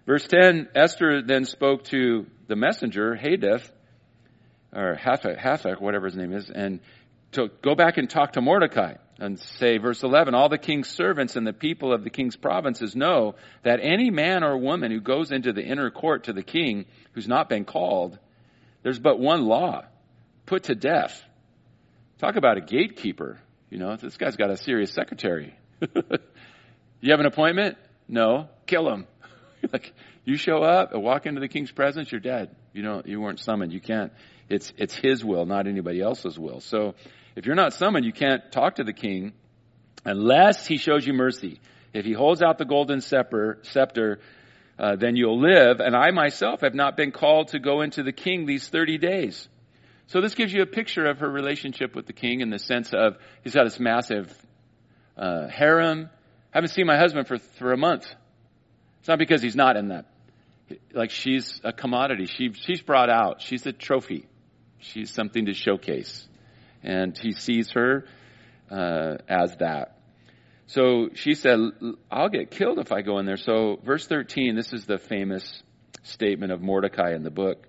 [0.07, 3.71] Verse 10, Esther then spoke to the messenger, Hadeth,
[4.73, 6.81] or Hathach, whatever his name is, and
[7.33, 11.37] to go back and talk to Mordecai and say, verse 11, all the king's servants
[11.37, 15.33] and the people of the king's provinces know that any man or woman who goes
[15.33, 18.19] into the inner court to the king who's not been called,
[18.83, 19.85] there's but one law,
[20.47, 21.21] put to death.
[22.19, 23.39] Talk about a gatekeeper.
[23.71, 25.55] You know, this guy's got a serious secretary.
[27.01, 27.77] You have an appointment?
[28.09, 28.49] No.
[28.67, 29.07] Kill him.
[29.73, 29.93] like,
[30.25, 32.55] you show up and walk into the king's presence, you're dead.
[32.73, 33.73] You don't, you weren't summoned.
[33.73, 34.13] You can't.
[34.49, 36.61] It's, it's his will, not anybody else's will.
[36.61, 36.95] So,
[37.39, 39.33] if you're not summoned, you can't talk to the king
[40.05, 41.61] unless he shows you mercy.
[41.95, 44.19] If he holds out the golden scepter,
[44.77, 45.79] uh, then you'll live.
[45.79, 49.49] And I myself have not been called to go into the king these 30 days.
[50.09, 52.93] So this gives you a picture of her relationship with the king in the sense
[52.93, 54.35] of he's got this massive
[55.17, 56.11] uh, harem.
[56.51, 58.07] Haven't seen my husband for for a month.
[58.99, 60.07] It's not because he's not in that.
[60.93, 62.27] Like she's a commodity.
[62.27, 63.43] She she's brought out.
[63.43, 64.27] She's a trophy.
[64.81, 66.27] She's something to showcase,
[66.83, 68.05] and he sees her
[68.71, 69.99] uh, as that.
[70.67, 71.59] So she said,
[72.11, 73.39] I'll get killed if I go in there.
[73.39, 75.63] So, verse 13, this is the famous
[76.03, 77.67] statement of Mordecai in the book.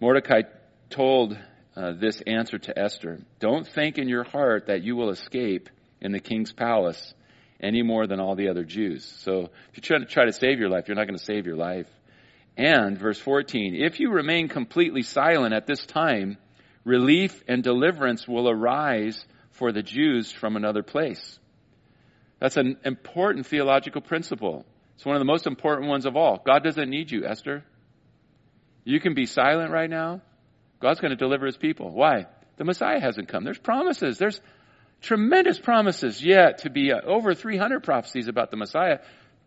[0.00, 0.42] Mordecai
[0.88, 1.38] told
[1.76, 5.68] uh, this answer to Esther Don't think in your heart that you will escape
[6.00, 7.12] in the king's palace
[7.60, 9.04] any more than all the other Jews.
[9.20, 11.44] So, if you try to try to save your life, you're not going to save
[11.44, 11.88] your life.
[12.56, 16.38] And, verse 14, if you remain completely silent at this time,
[16.84, 21.38] relief and deliverance will arise for the Jews from another place.
[22.40, 24.66] That's an important theological principle.
[24.96, 26.42] It's one of the most important ones of all.
[26.44, 27.64] God doesn't need you, Esther.
[28.84, 30.20] You can be silent right now.
[30.80, 31.90] God's going to deliver his people.
[31.90, 32.26] Why?
[32.56, 33.44] The Messiah hasn't come.
[33.44, 34.18] There's promises.
[34.18, 34.40] There's
[35.00, 38.98] tremendous promises yet to be uh, over 300 prophecies about the Messiah.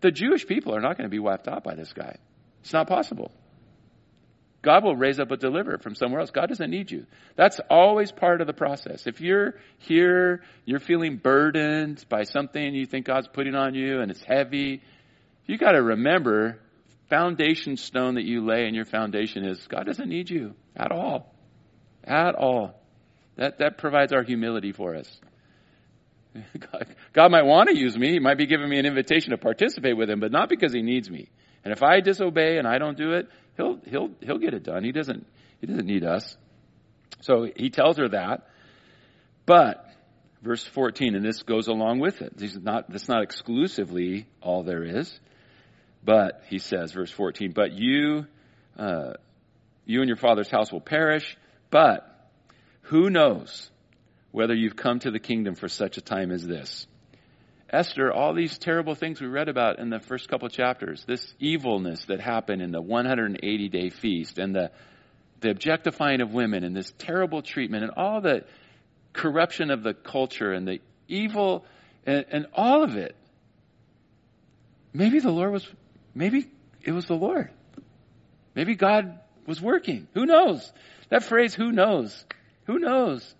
[0.01, 2.17] The Jewish people are not going to be wiped out by this guy.
[2.61, 3.31] It's not possible.
[4.61, 6.31] God will raise up a deliverer from somewhere else.
[6.31, 7.05] God doesn't need you.
[7.35, 9.05] That's always part of the process.
[9.05, 14.11] If you're here, you're feeling burdened by something you think God's putting on you and
[14.11, 14.81] it's heavy,
[15.45, 16.59] you got to remember
[17.09, 21.33] foundation stone that you lay in your foundation is God doesn't need you at all.
[22.03, 22.81] At all.
[23.37, 25.09] That, that provides our humility for us.
[26.59, 28.11] God, God might want to use me.
[28.11, 30.81] He might be giving me an invitation to participate with him, but not because he
[30.81, 31.29] needs me.
[31.63, 34.83] And if I disobey and I don't do it, he'll he'll he'll get it done.
[34.83, 35.25] He doesn't
[35.59, 36.37] he doesn't need us.
[37.21, 38.47] So he tells her that.
[39.45, 39.85] But
[40.41, 42.37] verse 14, and this goes along with it.
[42.37, 45.19] This is not that's not exclusively all there is.
[46.03, 48.27] But he says, verse 14, but you
[48.77, 49.13] uh,
[49.85, 51.35] you and your father's house will perish,
[51.69, 52.29] but
[52.81, 53.69] who knows
[54.31, 56.87] whether you've come to the kingdom for such a time as this?
[57.69, 62.05] Esther, all these terrible things we read about in the first couple chapters, this evilness
[62.05, 64.71] that happened in the 180 day feast and the,
[65.41, 68.45] the objectifying of women and this terrible treatment and all the
[69.11, 71.65] corruption of the culture and the evil
[72.05, 73.15] and, and all of it.
[74.93, 75.67] Maybe the Lord was,
[76.15, 76.49] maybe
[76.81, 77.49] it was the Lord.
[78.55, 80.07] Maybe God was working.
[80.13, 80.71] Who knows?
[81.09, 82.25] That phrase, who knows?
[82.65, 83.35] Who knows?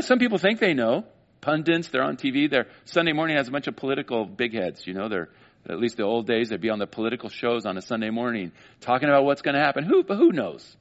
[0.00, 1.04] Some people think they know
[1.46, 1.88] pundits.
[1.88, 2.50] They're on TV.
[2.50, 4.84] Their Sunday morning has a bunch of political big heads.
[4.84, 5.28] You know, they're
[5.70, 6.48] at least the old days.
[6.48, 9.60] They'd be on the political shows on a Sunday morning talking about what's going to
[9.60, 9.84] happen.
[9.84, 10.02] Who?
[10.02, 10.76] But who knows?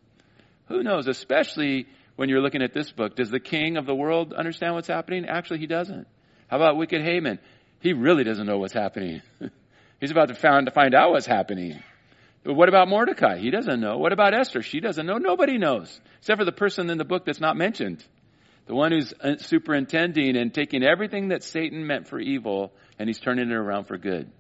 [0.68, 1.08] Who knows?
[1.08, 3.16] Especially when you're looking at this book.
[3.16, 5.26] Does the king of the world understand what's happening?
[5.30, 6.08] Actually, he doesn't.
[6.48, 7.38] How about wicked Haman?
[7.80, 9.22] He really doesn't know what's happening.
[10.02, 11.80] He's about to find, to find out what's happening.
[12.44, 13.38] What about Mordecai?
[13.38, 13.98] He doesn't know.
[13.98, 14.64] What about Esther?
[14.64, 15.18] She doesn't know.
[15.18, 16.02] Nobody knows.
[16.20, 18.04] Except for the person in the book that's not mentioned
[18.66, 23.20] the one who's uh, superintending and taking everything that Satan meant for evil and he's
[23.20, 24.32] turning it around for good.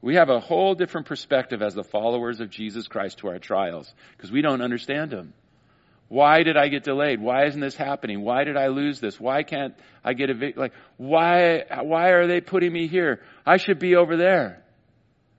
[0.00, 3.92] We have a whole different perspective as the followers of Jesus Christ to our trials
[4.16, 5.32] because we don't understand them.
[6.08, 7.22] Why did I get delayed?
[7.22, 8.20] Why isn't this happening?
[8.20, 9.18] Why did I lose this?
[9.18, 13.22] Why can't I get a like why why are they putting me here?
[13.46, 14.61] I should be over there.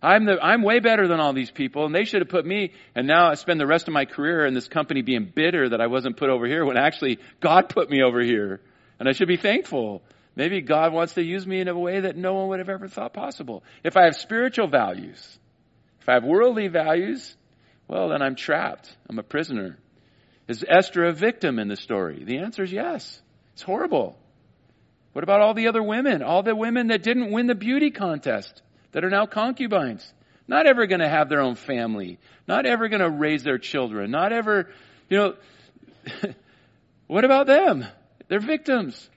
[0.03, 2.73] I'm the, I'm way better than all these people and they should have put me
[2.93, 5.79] and now I spend the rest of my career in this company being bitter that
[5.79, 8.59] I wasn't put over here when actually God put me over here
[8.99, 10.03] and I should be thankful.
[10.35, 12.89] Maybe God wants to use me in a way that no one would have ever
[12.89, 13.63] thought possible.
[13.83, 15.39] If I have spiritual values,
[16.01, 17.37] if I have worldly values,
[17.87, 18.93] well then I'm trapped.
[19.09, 19.79] I'm a prisoner.
[20.49, 22.25] Is Esther a victim in the story?
[22.25, 23.21] The answer is yes.
[23.53, 24.19] It's horrible.
[25.13, 26.23] What about all the other women?
[26.23, 28.61] All the women that didn't win the beauty contest?
[28.93, 30.11] That are now concubines.
[30.47, 32.19] Not ever going to have their own family.
[32.47, 34.11] Not ever going to raise their children.
[34.11, 34.69] Not ever,
[35.09, 35.35] you know,
[37.07, 37.85] what about them?
[38.27, 39.09] They're victims.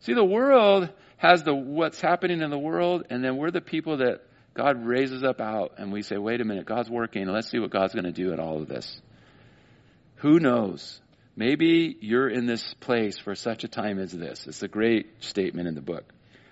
[0.00, 3.98] See, the world has the what's happening in the world, and then we're the people
[3.98, 4.22] that
[4.54, 7.70] God raises up out, and we say, wait a minute, God's working, let's see what
[7.70, 9.00] God's going to do in all of this.
[10.16, 11.00] Who knows?
[11.36, 14.46] Maybe you're in this place for such a time as this.
[14.46, 16.04] It's a great statement in the book.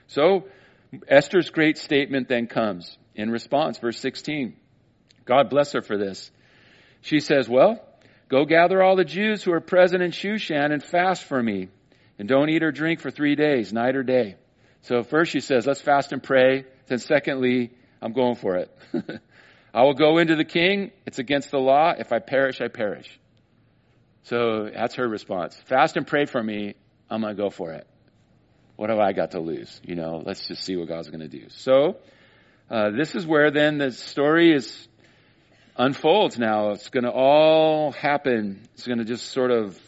[0.09, 0.47] So,
[1.09, 4.57] Esther's great statement then comes in response, verse 16.
[5.25, 6.31] God bless her for this.
[7.01, 7.83] She says, Well,
[8.29, 11.69] go gather all the Jews who are present in Shushan and fast for me,
[12.19, 14.37] and don't eat or drink for three days, night or day.
[14.83, 16.65] So first she says, let's fast and pray.
[16.87, 18.77] Then secondly, I'm going for it.
[19.75, 20.91] I will go into the king.
[21.07, 21.95] It's against the law.
[21.97, 23.09] If I perish, I perish.
[24.25, 25.57] So that's her response.
[25.67, 26.75] Fast and pray for me.
[27.09, 27.87] I'm going to go for it.
[28.83, 29.81] What have I got to lose?
[29.85, 31.45] You know, let's just see what God's going to do.
[31.51, 31.99] So,
[32.69, 34.89] uh, this is where then the story is
[35.77, 36.71] unfolds now.
[36.71, 38.67] It's going to all happen.
[38.75, 39.79] It's going to just sort of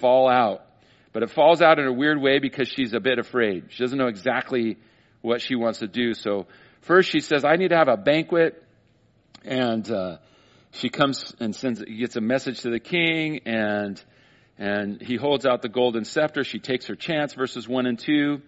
[0.00, 0.66] fall out.
[1.12, 3.66] But it falls out in a weird way because she's a bit afraid.
[3.68, 4.76] She doesn't know exactly
[5.22, 6.12] what she wants to do.
[6.12, 6.48] So
[6.80, 8.60] first she says, I need to have a banquet.
[9.44, 10.16] And, uh,
[10.72, 14.02] she comes and sends, gets a message to the king and,
[14.58, 16.44] and he holds out the golden scepter.
[16.44, 18.40] She takes her chance, verses one and two.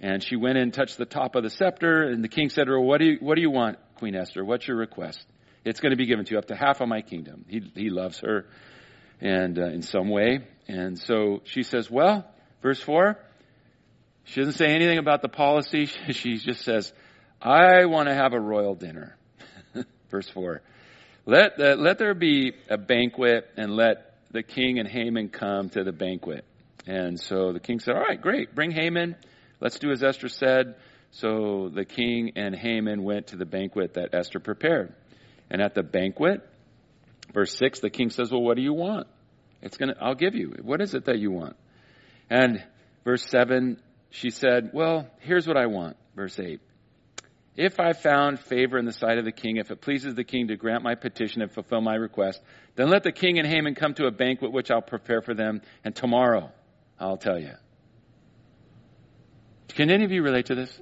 [0.00, 2.02] And she went in and touched the top of the scepter.
[2.02, 4.44] And the king said to her, what do you, what do you want, Queen Esther?
[4.44, 5.24] What's your request?
[5.64, 7.44] It's going to be given to you up to half of my kingdom.
[7.48, 8.46] He, he loves her
[9.20, 10.40] and, uh, in some way.
[10.68, 12.24] And so she says, well,
[12.62, 13.18] verse four,
[14.24, 15.86] she doesn't say anything about the policy.
[16.10, 16.92] She just says,
[17.40, 19.16] I want to have a royal dinner.
[20.10, 20.62] verse four.
[21.24, 25.84] Let, uh, let there be a banquet and let the king and Haman come to
[25.84, 26.44] the banquet.
[26.86, 28.54] And so the king said, all right, great.
[28.54, 29.16] Bring Haman.
[29.60, 30.76] Let's do as Esther said.
[31.10, 34.94] So the king and Haman went to the banquet that Esther prepared.
[35.50, 36.48] And at the banquet,
[37.32, 39.06] verse 6, the king says, well, what do you want?
[39.62, 40.54] It's gonna, I'll give you.
[40.62, 41.56] What is it that you want?
[42.28, 42.62] And
[43.04, 45.96] verse 7, she said, well, here's what I want.
[46.14, 46.60] Verse 8.
[47.56, 50.48] If I found favor in the sight of the king, if it pleases the king
[50.48, 52.42] to grant my petition and fulfill my request,
[52.74, 55.62] then let the king and Haman come to a banquet which I'll prepare for them,
[55.82, 56.52] and tomorrow
[57.00, 57.52] I'll tell you.
[59.68, 60.78] Can any of you relate to this?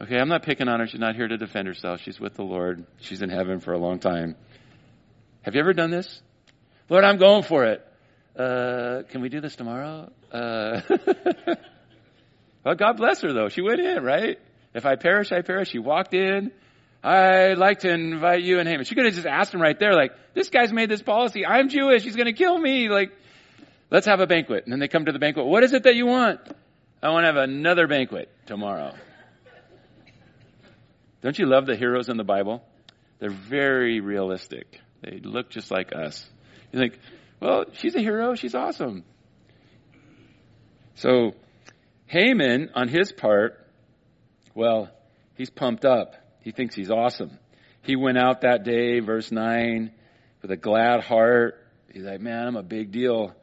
[0.00, 0.86] Okay, I'm not picking on her.
[0.86, 2.00] She's not here to defend herself.
[2.00, 2.84] She's with the Lord.
[3.00, 4.36] She's in heaven for a long time.
[5.42, 6.20] Have you ever done this?
[6.88, 7.86] Lord, I'm going for it.
[8.36, 10.10] Uh, can we do this tomorrow?
[10.32, 10.80] Uh,
[12.64, 13.48] well, God bless her though.
[13.48, 14.38] She went in, right?
[14.74, 15.70] If I perish, I perish.
[15.70, 16.50] She walked in.
[17.02, 18.84] I'd like to invite you and Haman.
[18.86, 21.46] She could have just asked him right there, like, this guy's made this policy.
[21.46, 22.02] I'm Jewish.
[22.02, 22.88] He's going to kill me.
[22.88, 23.12] Like,
[23.90, 24.64] let's have a banquet.
[24.64, 25.46] And then they come to the banquet.
[25.46, 26.40] What is it that you want?
[27.02, 28.94] I want to have another banquet tomorrow.
[31.22, 32.62] Don't you love the heroes in the Bible?
[33.18, 34.80] They're very realistic.
[35.02, 36.26] They look just like us.
[36.72, 36.98] You think,
[37.40, 38.34] well, she's a hero.
[38.34, 39.04] She's awesome.
[40.96, 41.34] So,
[42.06, 43.63] Haman, on his part,
[44.54, 44.88] well,
[45.36, 46.14] he's pumped up.
[46.40, 47.38] He thinks he's awesome.
[47.82, 49.90] He went out that day, verse 9,
[50.42, 51.56] with a glad heart.
[51.92, 53.34] He's like, man, I'm a big deal.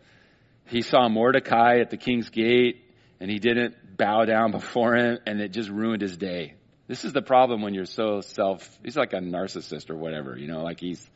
[0.66, 2.84] He saw Mordecai at the king's gate
[3.20, 6.56] and he didn't bow down before him and it just ruined his day.
[6.88, 10.48] This is the problem when you're so self, he's like a narcissist or whatever, you
[10.48, 11.10] know, like he's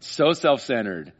[0.00, 1.12] so self-centered.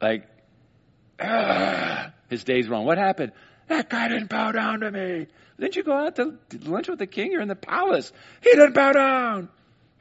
[0.00, 0.26] Like,
[1.20, 2.84] ah, his day's wrong.
[2.84, 3.32] What happened?
[3.68, 5.26] That guy didn't bow down to me.
[5.58, 7.32] Didn't you go out to lunch with the king?
[7.32, 8.12] You're in the palace.
[8.42, 9.48] He didn't bow down.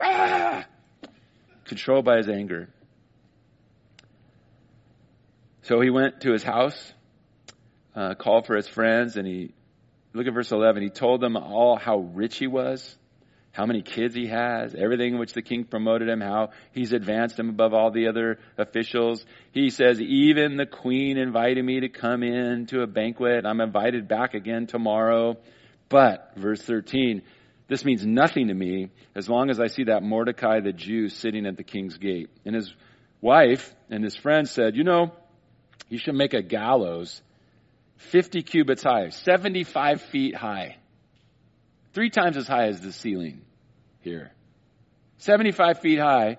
[0.02, 0.66] Ah!
[1.66, 2.70] Controlled by his anger.
[5.64, 6.94] So he went to his house,
[7.96, 9.54] uh, called for his friends, and he,
[10.12, 12.98] look at verse 11, he told them all how rich he was,
[13.54, 17.38] how many kids he has, everything in which the king promoted him, how he's advanced
[17.38, 19.24] him above all the other officials.
[19.52, 23.46] He says, even the queen invited me to come in to a banquet.
[23.46, 25.38] I'm invited back again tomorrow.
[25.88, 27.22] But, verse 13,
[27.68, 31.46] this means nothing to me as long as I see that Mordecai the Jew sitting
[31.46, 32.32] at the king's gate.
[32.46, 32.74] And his
[33.22, 35.12] wife and his friend said, you know,
[35.90, 37.22] you should make a gallows
[37.98, 40.78] 50 cubits high, 75 feet high
[41.94, 43.42] Three times as high as the ceiling
[44.02, 44.32] here.
[45.20, 46.38] 75 feet high,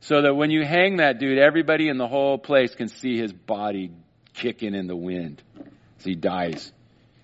[0.00, 3.32] so that when you hang that dude, everybody in the whole place can see his
[3.32, 3.90] body
[4.34, 5.42] kicking in the wind
[5.98, 6.72] as he dies.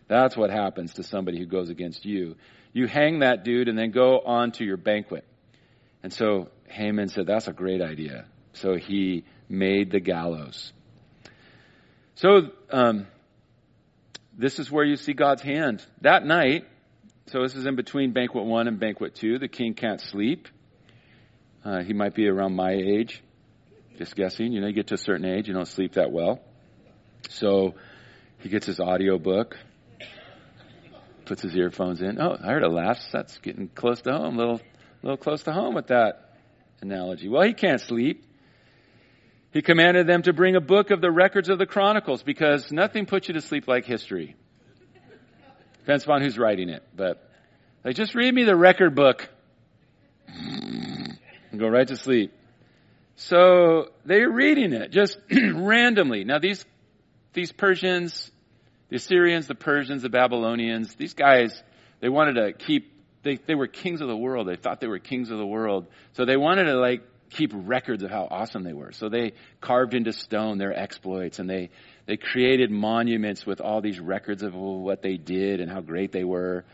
[0.09, 2.37] That's what happens to somebody who goes against you.
[2.73, 5.25] You hang that dude and then go on to your banquet.
[6.03, 8.27] And so Haman said, that's a great idea.
[8.53, 10.73] So he made the gallows.
[12.17, 13.07] So, um,
[14.37, 15.85] this is where you see God's hand.
[16.01, 16.67] That night,
[17.31, 19.39] so this is in between banquet one and banquet two.
[19.39, 20.49] The king can't sleep.
[21.65, 23.23] Uh, he might be around my age.
[23.99, 24.53] Just guessing.
[24.53, 26.41] You know, you get to a certain age, you don't sleep that well.
[27.29, 27.75] So
[28.39, 29.57] he gets his audio book,
[31.27, 32.21] puts his earphones in.
[32.21, 32.99] Oh, I heard a laugh.
[33.13, 34.35] That's getting close to home.
[34.35, 34.61] A little,
[35.03, 36.39] little close to home with that
[36.81, 37.29] analogy.
[37.29, 38.27] Well, he can't sleep.
[39.53, 43.07] He commanded them to bring a book of the records of the Chronicles because nothing
[43.07, 44.37] puts you to sleep like history.
[45.91, 46.85] Depends upon who's writing it.
[46.95, 47.21] But
[47.85, 49.29] like, just read me the record book
[50.29, 51.19] and
[51.59, 52.33] go right to sleep.
[53.17, 56.23] So they're reading it just randomly.
[56.23, 56.65] Now these,
[57.33, 58.31] these Persians,
[58.89, 61.61] The Assyrians, the Persians, the Babylonians, these guys,
[61.99, 62.93] they wanted to keep,
[63.25, 64.47] they, they were kings of the world.
[64.47, 65.89] They thought they were kings of the world.
[66.13, 68.93] So they wanted to like keep records of how awesome they were.
[68.93, 71.71] So they carved into stone their exploits and they,
[72.07, 76.25] they created monuments with all these records of what they did and how great they
[76.25, 76.65] were.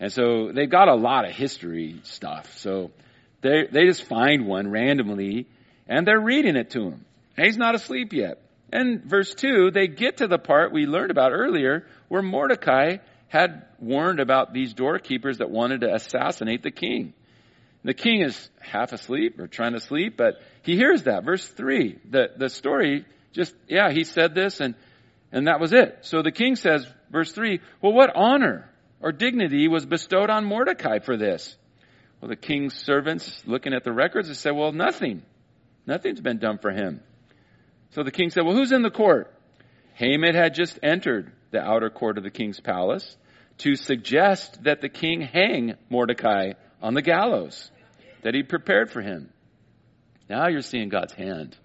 [0.00, 2.56] And so they've got a lot of history stuff.
[2.58, 2.90] So
[3.40, 5.46] they, they just find one randomly
[5.86, 7.04] and they're reading it to him.
[7.36, 8.40] And he's not asleep yet.
[8.72, 12.98] And verse 2, they get to the part we learned about earlier where Mordecai
[13.28, 17.14] had warned about these doorkeepers that wanted to assassinate the king.
[17.84, 21.24] The king is half asleep or trying to sleep, but he hears that.
[21.24, 24.74] Verse 3, the, the story just, yeah, he said this and,
[25.30, 25.98] and that was it.
[26.02, 28.70] So the king says, verse 3, well, what honor
[29.00, 31.56] or dignity was bestowed on Mordecai for this?
[32.20, 35.22] Well, the king's servants, looking at the records, they said, well, nothing.
[35.86, 37.02] Nothing's been done for him.
[37.90, 39.30] So the king said, well, who's in the court?
[39.94, 43.16] Haman had just entered the outer court of the king's palace
[43.58, 47.70] to suggest that the king hang Mordecai on the gallows
[48.24, 49.30] that he prepared for him.
[50.28, 51.56] Now you're seeing God's hand.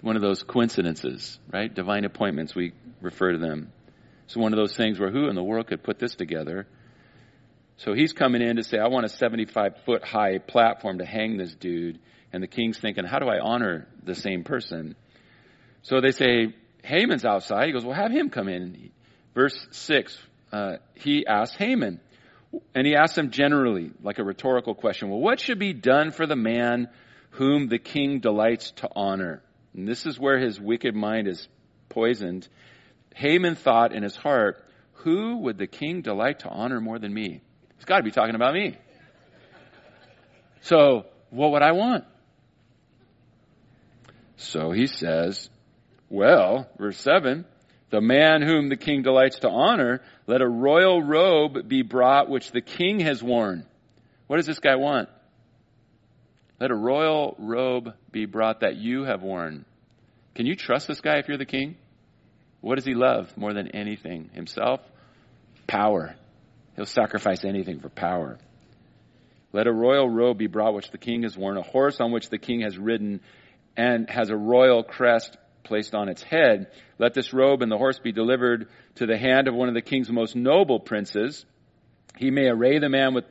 [0.00, 1.72] One of those coincidences, right?
[1.72, 3.72] Divine appointments, we refer to them.
[4.24, 6.66] It's one of those things where who in the world could put this together?
[7.76, 11.36] So he's coming in to say, I want a 75 foot high platform to hang
[11.36, 11.98] this dude.
[12.32, 14.96] And the king's thinking, how do I honor the same person?
[15.82, 17.66] So they say, Haman's outside.
[17.66, 18.90] He goes, well, have him come in.
[19.34, 20.18] Verse 6,
[20.52, 22.00] uh, he asks Haman,
[22.74, 26.26] and he asks them generally, like a rhetorical question, well, what should be done for
[26.26, 26.88] the man
[27.30, 29.42] whom the king delights to honor?
[29.74, 31.46] And this is where his wicked mind is
[31.88, 32.48] poisoned.
[33.14, 37.40] Haman thought in his heart, who would the king delight to honor more than me?
[37.76, 38.76] He's got to be talking about me.
[40.62, 42.04] So, what would I want?
[44.36, 45.50] So he says,
[46.08, 47.44] well, verse 7,
[47.90, 52.50] the man whom the king delights to honor, let a royal robe be brought which
[52.50, 53.64] the king has worn.
[54.26, 55.08] What does this guy want?
[56.60, 59.64] Let a royal robe be brought that you have worn.
[60.34, 61.76] Can you trust this guy if you're the king?
[62.60, 64.30] What does he love more than anything?
[64.32, 64.80] Himself?
[65.66, 66.16] Power.
[66.76, 68.38] He'll sacrifice anything for power.
[69.52, 72.28] Let a royal robe be brought which the king has worn, a horse on which
[72.28, 73.20] the king has ridden,
[73.76, 76.68] and has a royal crest placed on its head.
[76.98, 79.82] Let this robe and the horse be delivered to the hand of one of the
[79.82, 81.44] king's most noble princes.
[82.16, 83.24] He may array the man with,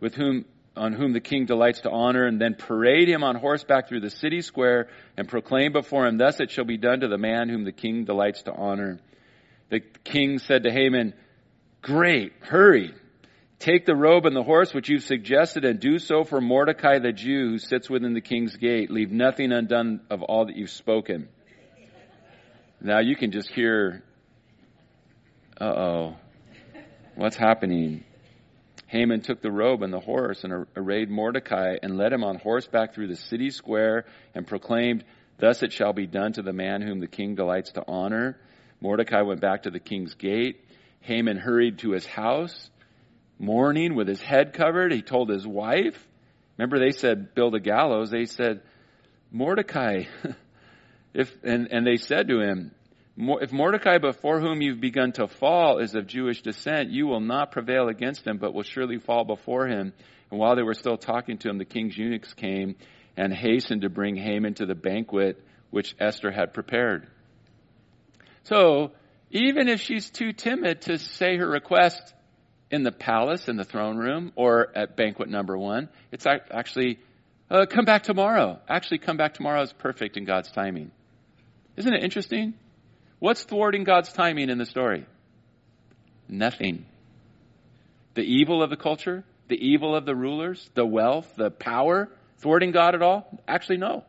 [0.00, 0.44] with whom,
[0.76, 4.10] on whom the king delights to honor and then parade him on horseback through the
[4.10, 7.64] city square and proclaim before him, thus it shall be done to the man whom
[7.64, 8.98] the king delights to honor.
[9.70, 11.14] The king said to Haman,
[11.82, 12.94] Great, hurry.
[13.58, 17.12] Take the robe and the horse which you've suggested and do so for Mordecai the
[17.12, 18.90] Jew who sits within the king's gate.
[18.90, 21.28] Leave nothing undone of all that you've spoken.
[22.84, 24.02] Now you can just hear,
[25.60, 26.16] uh oh,
[27.14, 28.02] what's happening?
[28.88, 32.92] Haman took the robe and the horse and arrayed Mordecai and led him on horseback
[32.92, 35.04] through the city square and proclaimed,
[35.38, 38.36] Thus it shall be done to the man whom the king delights to honor.
[38.80, 40.64] Mordecai went back to the king's gate.
[41.02, 42.68] Haman hurried to his house,
[43.38, 44.92] mourning with his head covered.
[44.92, 46.04] He told his wife,
[46.58, 48.10] remember they said, build a gallows.
[48.10, 48.62] They said,
[49.30, 50.04] Mordecai,
[51.14, 52.72] if, and, and they said to him,
[53.16, 57.52] if Mordecai before whom you've begun to fall is of Jewish descent, you will not
[57.52, 59.92] prevail against him, but will surely fall before him.
[60.30, 62.76] And while they were still talking to him, the king's eunuchs came
[63.16, 67.06] and hastened to bring Haman to the banquet which Esther had prepared.
[68.44, 68.92] So,
[69.30, 72.14] even if she's too timid to say her request
[72.70, 76.98] in the palace, in the throne room, or at banquet number one, it's actually,
[77.50, 78.58] uh, come back tomorrow.
[78.68, 80.90] Actually, come back tomorrow is perfect in God's timing.
[81.76, 82.54] Isn't it interesting?
[83.18, 85.06] What's thwarting God's timing in the story?
[86.28, 86.86] Nothing.
[88.14, 92.08] The evil of the culture, the evil of the rulers, the wealth, the power,
[92.38, 93.40] thwarting God at all?
[93.46, 94.04] Actually, no.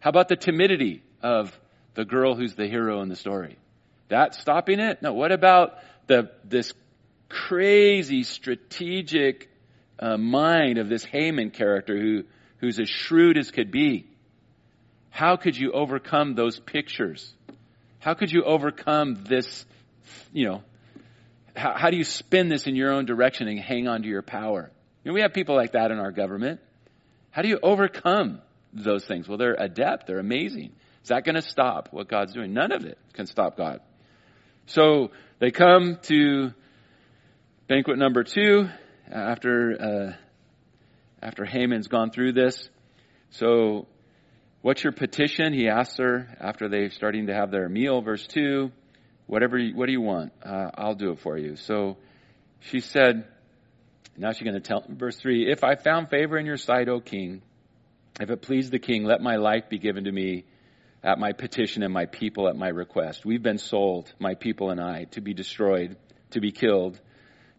[0.00, 1.58] How about the timidity of
[1.94, 3.56] the girl who's the hero in the story?
[4.08, 5.02] That stopping it?
[5.02, 5.12] No.
[5.12, 6.72] What about the, this
[7.28, 9.50] crazy strategic
[9.98, 12.24] uh, mind of this Haman character who,
[12.58, 14.06] who's as shrewd as could be?
[15.12, 17.34] How could you overcome those pictures?
[17.98, 19.66] How could you overcome this,
[20.32, 20.62] you know,
[21.54, 24.22] how, how do you spin this in your own direction and hang on to your
[24.22, 24.70] power?
[25.04, 26.60] You know, we have people like that in our government.
[27.30, 28.40] How do you overcome
[28.72, 29.28] those things?
[29.28, 30.06] Well, they're adept.
[30.06, 30.72] They're amazing.
[31.02, 32.54] Is that going to stop what God's doing?
[32.54, 33.80] None of it can stop God.
[34.64, 35.10] So
[35.40, 36.54] they come to
[37.68, 38.70] banquet number two
[39.10, 40.12] after uh,
[41.22, 42.70] after Haman's gone through this.
[43.30, 43.86] So,
[44.62, 45.52] what's your petition?
[45.52, 48.00] He asks her after they're starting to have their meal.
[48.00, 48.72] Verse two.
[49.26, 50.32] whatever, you, what do you want?
[50.44, 51.56] Uh, I'll do it for you.
[51.56, 51.96] So
[52.60, 53.26] she said,
[54.16, 57.00] now she's going to tell, verse 3 If I found favor in your sight, O
[57.00, 57.42] king,
[58.20, 60.44] if it please the king, let my life be given to me
[61.02, 63.24] at my petition and my people at my request.
[63.24, 65.96] We've been sold, my people and I, to be destroyed,
[66.30, 67.00] to be killed,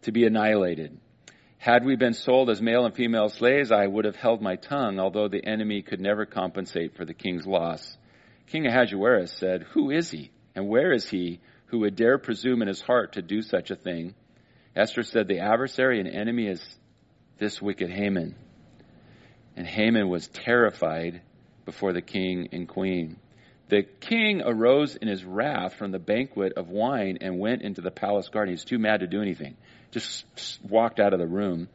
[0.03, 0.97] to be annihilated.
[1.63, 4.99] Had we been sold as male and female slaves, I would have held my tongue,
[4.99, 7.97] although the enemy could never compensate for the king's loss.
[8.47, 12.67] King Ahasuerus said, Who is he, and where is he who would dare presume in
[12.67, 14.13] his heart to do such a thing?
[14.75, 16.61] Esther said, The adversary and enemy is
[17.37, 18.35] this wicked Haman.
[19.55, 21.21] And Haman was terrified
[21.63, 23.21] before the king and queen.
[23.73, 27.89] The king arose in his wrath from the banquet of wine and went into the
[27.89, 28.53] palace garden.
[28.53, 29.57] He's too mad to do anything.
[29.89, 31.67] Just walked out of the room.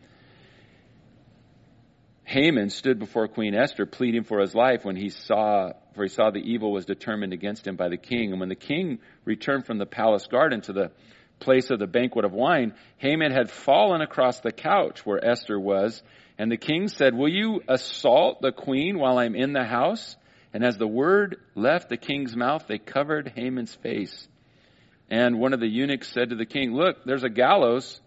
[2.23, 6.31] Haman stood before Queen Esther pleading for his life when he saw for he saw
[6.31, 8.31] the evil was determined against him by the king.
[8.31, 10.93] And when the king returned from the palace garden to the
[11.41, 16.01] place of the banquet of wine, Haman had fallen across the couch where Esther was,
[16.39, 20.15] and the king said, Will you assault the queen while I'm in the house?
[20.53, 24.29] And as the word left the king's mouth, they covered Haman's face.
[25.11, 28.01] And one of the eunuchs said to the king, Look, there's a gallows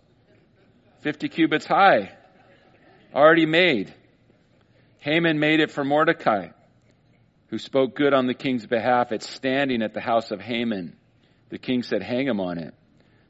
[1.02, 2.12] 50 cubits high,
[3.14, 3.94] already made.
[5.00, 6.50] Haman made it for Mordecai,
[7.48, 9.12] who spoke good on the king's behalf.
[9.12, 10.96] It's standing at the house of Haman.
[11.50, 12.76] The king said, Hang him on it.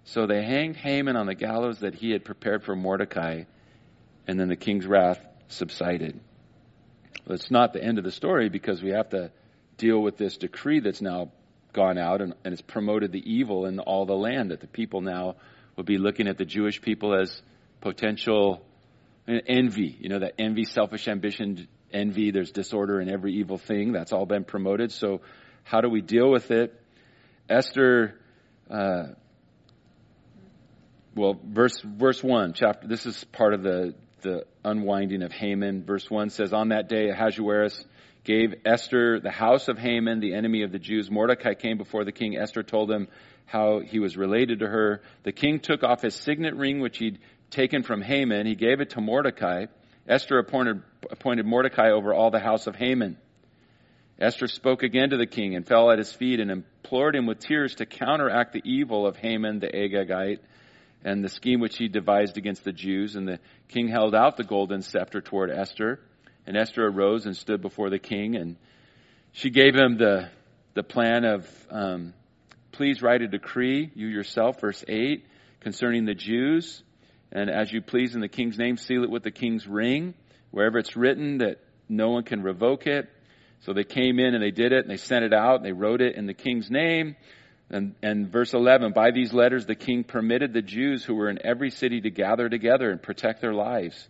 [0.03, 3.43] So they hanged Haman on the gallows that he had prepared for Mordecai,
[4.27, 6.19] and then the king's wrath subsided.
[7.25, 9.31] Well, it's not the end of the story because we have to
[9.77, 11.31] deal with this decree that's now
[11.73, 15.01] gone out and, and it's promoted the evil in all the land that the people
[15.01, 15.35] now
[15.75, 17.41] will be looking at the Jewish people as
[17.79, 18.63] potential
[19.27, 19.97] envy.
[19.99, 23.91] You know, that envy, selfish ambition, envy, there's disorder in every evil thing.
[23.91, 24.91] That's all been promoted.
[24.91, 25.21] So
[25.63, 26.79] how do we deal with it?
[27.49, 28.19] Esther,
[28.69, 29.03] uh,
[31.15, 35.83] well, verse, verse one, chapter, this is part of the, the unwinding of Haman.
[35.83, 37.85] Verse 1 says, On that day, Ahasuerus
[38.23, 41.09] gave Esther the house of Haman, the enemy of the Jews.
[41.09, 42.37] Mordecai came before the king.
[42.37, 43.07] Esther told him
[43.45, 45.01] how he was related to her.
[45.23, 47.19] The king took off his signet ring, which he'd
[47.49, 48.45] taken from Haman.
[48.45, 49.65] He gave it to Mordecai.
[50.07, 53.17] Esther appointed, appointed Mordecai over all the house of Haman.
[54.19, 57.39] Esther spoke again to the king and fell at his feet and implored him with
[57.39, 60.39] tears to counteract the evil of Haman the Agagite
[61.03, 63.15] and the scheme which he devised against the Jews.
[63.15, 63.39] And the
[63.69, 65.99] king held out the golden scepter toward Esther.
[66.45, 68.55] And Esther arose and stood before the king, and
[69.31, 70.29] she gave him the,
[70.73, 72.13] the plan of, um,
[72.71, 75.25] please write a decree, you yourself, verse 8,
[75.59, 76.83] concerning the Jews.
[77.31, 80.15] And as you please in the king's name, seal it with the king's ring,
[80.49, 83.09] wherever it's written that no one can revoke it.
[83.61, 85.71] So they came in and they did it, and they sent it out, and they
[85.71, 87.15] wrote it in the king's name.
[87.71, 91.39] And, and verse 11, by these letters the king permitted the Jews who were in
[91.43, 94.09] every city to gather together and protect their lives,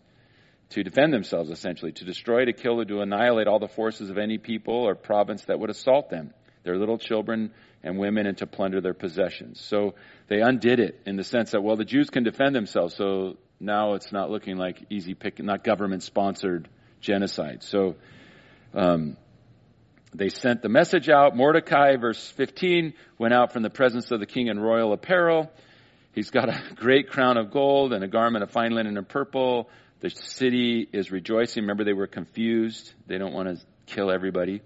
[0.71, 4.17] to defend themselves essentially, to destroy, to kill, or to annihilate all the forces of
[4.17, 6.33] any people or province that would assault them,
[6.63, 7.51] their little children
[7.83, 9.61] and women, and to plunder their possessions.
[9.61, 9.93] So
[10.27, 13.93] they undid it in the sense that, well, the Jews can defend themselves, so now
[13.93, 16.67] it's not looking like easy pick, not government sponsored
[16.99, 17.61] genocide.
[17.61, 17.95] So,
[18.73, 19.17] um,
[20.13, 21.35] they sent the message out.
[21.35, 25.49] Mordecai, verse 15, went out from the presence of the king in royal apparel.
[26.13, 29.69] He's got a great crown of gold and a garment of fine linen and purple.
[30.01, 31.63] The city is rejoicing.
[31.63, 32.93] Remember, they were confused.
[33.07, 34.61] They don't want to kill everybody.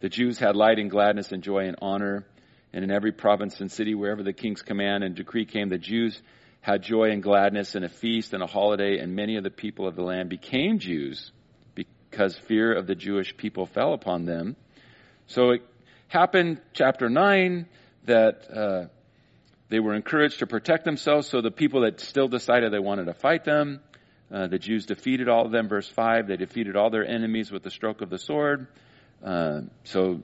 [0.00, 2.26] The Jews had light and gladness and joy and honor.
[2.74, 6.20] And in every province and city, wherever the king's command and decree came, the Jews
[6.60, 8.98] had joy and gladness and a feast and a holiday.
[8.98, 11.30] And many of the people of the land became Jews
[11.74, 14.56] because fear of the Jewish people fell upon them.
[15.26, 15.62] So it
[16.08, 17.66] happened, chapter 9,
[18.04, 18.86] that uh,
[19.68, 21.28] they were encouraged to protect themselves.
[21.28, 23.80] So the people that still decided they wanted to fight them,
[24.32, 25.68] uh, the Jews defeated all of them.
[25.68, 28.66] Verse 5, they defeated all their enemies with the stroke of the sword.
[29.22, 30.22] Uh, so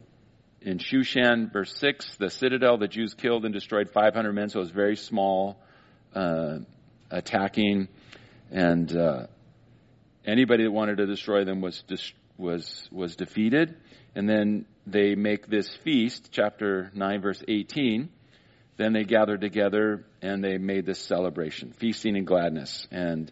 [0.60, 4.62] in Shushan, verse 6, the citadel, the Jews killed and destroyed 500 men, so it
[4.62, 5.58] was very small
[6.14, 6.58] uh,
[7.10, 7.88] attacking.
[8.50, 9.26] And uh,
[10.26, 11.82] anybody that wanted to destroy them was,
[12.40, 13.76] was, was defeated.
[14.14, 18.08] And then they make this feast, chapter 9, verse 18.
[18.76, 22.88] Then they gathered together and they made this celebration, feasting and gladness.
[22.90, 23.30] And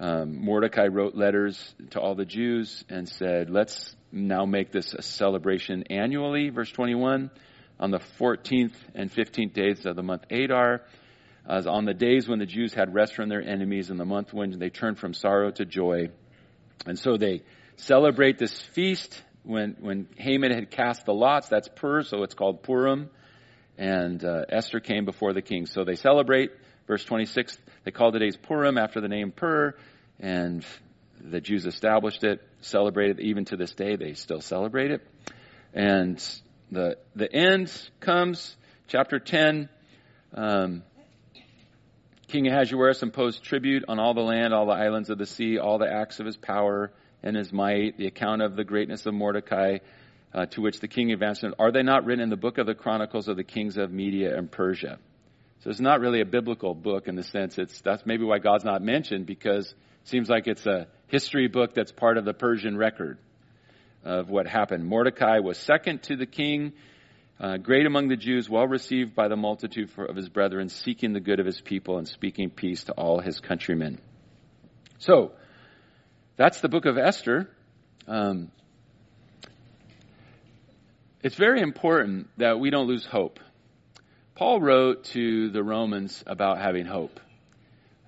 [0.00, 5.02] um, Mordecai wrote letters to all the Jews and said, let's now make this a
[5.02, 7.30] celebration annually, verse 21,
[7.80, 10.82] on the 14th and 15th days of the month Adar,
[11.48, 14.32] as on the days when the Jews had rest from their enemies, in the month
[14.32, 16.08] when they turned from sorrow to joy.
[16.86, 17.42] And so they
[17.76, 22.62] celebrate this feast when, when Haman had cast the lots, that's Pur, so it's called
[22.62, 23.10] Purim.
[23.76, 25.66] and uh, Esther came before the king.
[25.66, 26.50] So they celebrate.
[26.86, 29.74] Verse 26, they call the days Purim after the name Pur,
[30.20, 30.64] and
[31.18, 33.96] the Jews established it, celebrated even to this day.
[33.96, 35.06] They still celebrate it.
[35.72, 36.22] And
[36.70, 38.54] the the end comes,
[38.86, 39.70] chapter 10.
[40.34, 40.82] Um,
[42.28, 45.78] King Ahasuerus imposed tribute on all the land, all the islands of the sea, all
[45.78, 46.90] the acts of his power
[47.24, 49.78] and his might, the account of the greatness of Mordecai,
[50.32, 51.42] uh, to which the king advanced.
[51.58, 54.36] Are they not written in the book of the chronicles of the kings of Media
[54.36, 54.98] and Persia?
[55.60, 58.64] So it's not really a biblical book in the sense it's that's maybe why God's
[58.64, 62.76] not mentioned because it seems like it's a history book that's part of the Persian
[62.76, 63.16] record
[64.04, 64.84] of what happened.
[64.84, 66.74] Mordecai was second to the king,
[67.40, 71.14] uh, great among the Jews, well received by the multitude for, of his brethren, seeking
[71.14, 73.98] the good of his people and speaking peace to all his countrymen.
[74.98, 75.32] So,
[76.36, 77.48] that's the book of Esther.
[78.08, 78.50] Um,
[81.22, 83.40] it's very important that we don't lose hope.
[84.34, 87.20] Paul wrote to the Romans about having hope.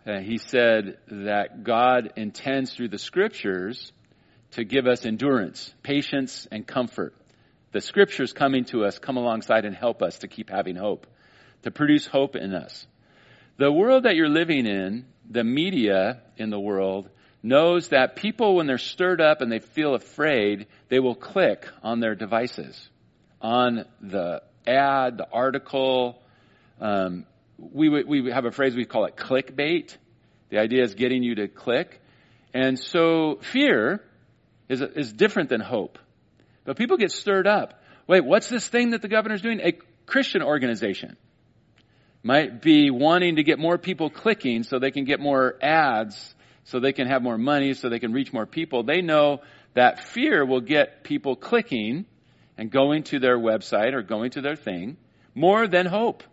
[0.04, 3.92] Uh, he said that God intends through the scriptures
[4.52, 7.14] to give us endurance, patience, and comfort.
[7.72, 11.06] The scriptures coming to us come alongside and help us to keep having hope,
[11.62, 12.86] to produce hope in us.
[13.56, 17.08] The world that you're living in, the media in the world,
[17.46, 22.00] knows that people, when they're stirred up and they feel afraid, they will click on
[22.00, 22.88] their devices,
[23.40, 26.20] on the ad, the article.
[26.80, 27.24] Um,
[27.58, 29.96] we, we have a phrase we call it clickbait.
[30.50, 32.00] The idea is getting you to click.
[32.52, 34.02] And so fear
[34.68, 35.98] is, is different than hope.
[36.64, 37.80] But people get stirred up.
[38.08, 39.60] Wait, what's this thing that the governor's doing?
[39.60, 39.72] A
[40.06, 41.16] Christian organization
[42.22, 46.34] might be wanting to get more people clicking so they can get more ads,
[46.66, 48.82] so they can have more money, so they can reach more people.
[48.82, 49.40] They know
[49.74, 52.06] that fear will get people clicking
[52.58, 54.96] and going to their website or going to their thing
[55.34, 56.24] more than hope.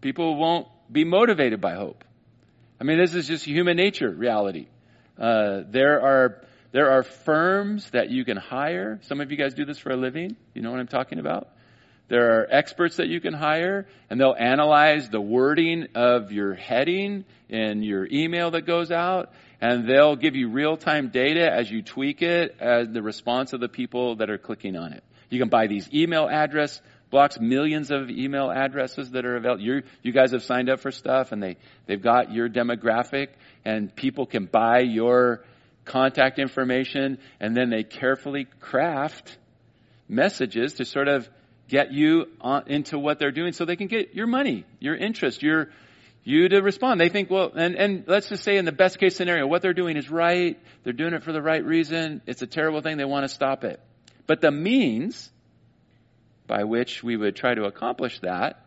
[0.00, 2.04] People won't be motivated by hope.
[2.80, 4.68] I mean, this is just human nature reality.
[5.18, 9.00] Uh, there are there are firms that you can hire.
[9.04, 10.36] Some of you guys do this for a living.
[10.54, 11.48] You know what I'm talking about?
[12.08, 17.24] There are experts that you can hire, and they'll analyze the wording of your heading
[17.48, 19.30] in your email that goes out,
[19.60, 23.60] and they'll give you real time data as you tweak it as the response of
[23.60, 25.04] the people that are clicking on it.
[25.28, 26.80] You can buy these email address
[27.10, 29.62] blocks, millions of email addresses that are available.
[29.62, 31.56] you you guys have signed up for stuff, and they,
[31.86, 33.28] they've got your demographic,
[33.64, 35.44] and people can buy your
[35.84, 39.36] contact information, and then they carefully craft
[40.08, 41.28] messages to sort of
[41.68, 45.42] get you on, into what they're doing so they can get your money, your interest,
[45.42, 45.70] your,
[46.24, 47.00] you to respond.
[47.00, 49.74] They think, well, and, and let's just say in the best case scenario, what they're
[49.74, 50.58] doing is right.
[50.82, 52.22] They're doing it for the right reason.
[52.26, 52.96] It's a terrible thing.
[52.96, 53.80] They want to stop it.
[54.26, 55.30] But the means
[56.46, 58.64] by which we would try to accomplish that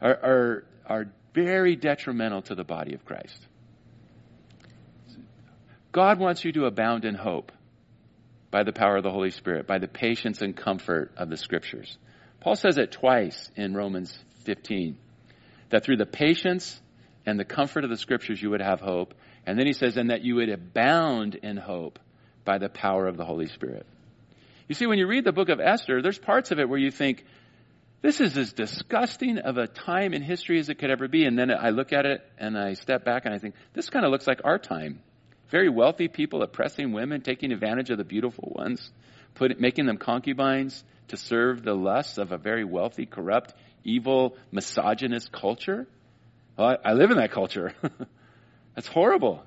[0.00, 3.38] are, are, are very detrimental to the body of Christ.
[5.92, 7.52] God wants you to abound in hope
[8.54, 11.98] by the power of the Holy Spirit, by the patience and comfort of the Scriptures.
[12.38, 14.96] Paul says it twice in Romans 15
[15.70, 16.80] that through the patience
[17.26, 19.12] and the comfort of the Scriptures you would have hope.
[19.44, 21.98] And then he says, and that you would abound in hope
[22.44, 23.86] by the power of the Holy Spirit.
[24.68, 26.92] You see, when you read the book of Esther, there's parts of it where you
[26.92, 27.24] think,
[28.02, 31.24] this is as disgusting of a time in history as it could ever be.
[31.24, 34.04] And then I look at it and I step back and I think, this kind
[34.04, 35.00] of looks like our time.
[35.50, 38.90] Very wealthy people oppressing women, taking advantage of the beautiful ones,
[39.34, 45.30] put, making them concubines to serve the lusts of a very wealthy, corrupt, evil, misogynist
[45.30, 45.86] culture.
[46.56, 47.74] Well, I, I live in that culture.
[48.74, 49.42] That's horrible.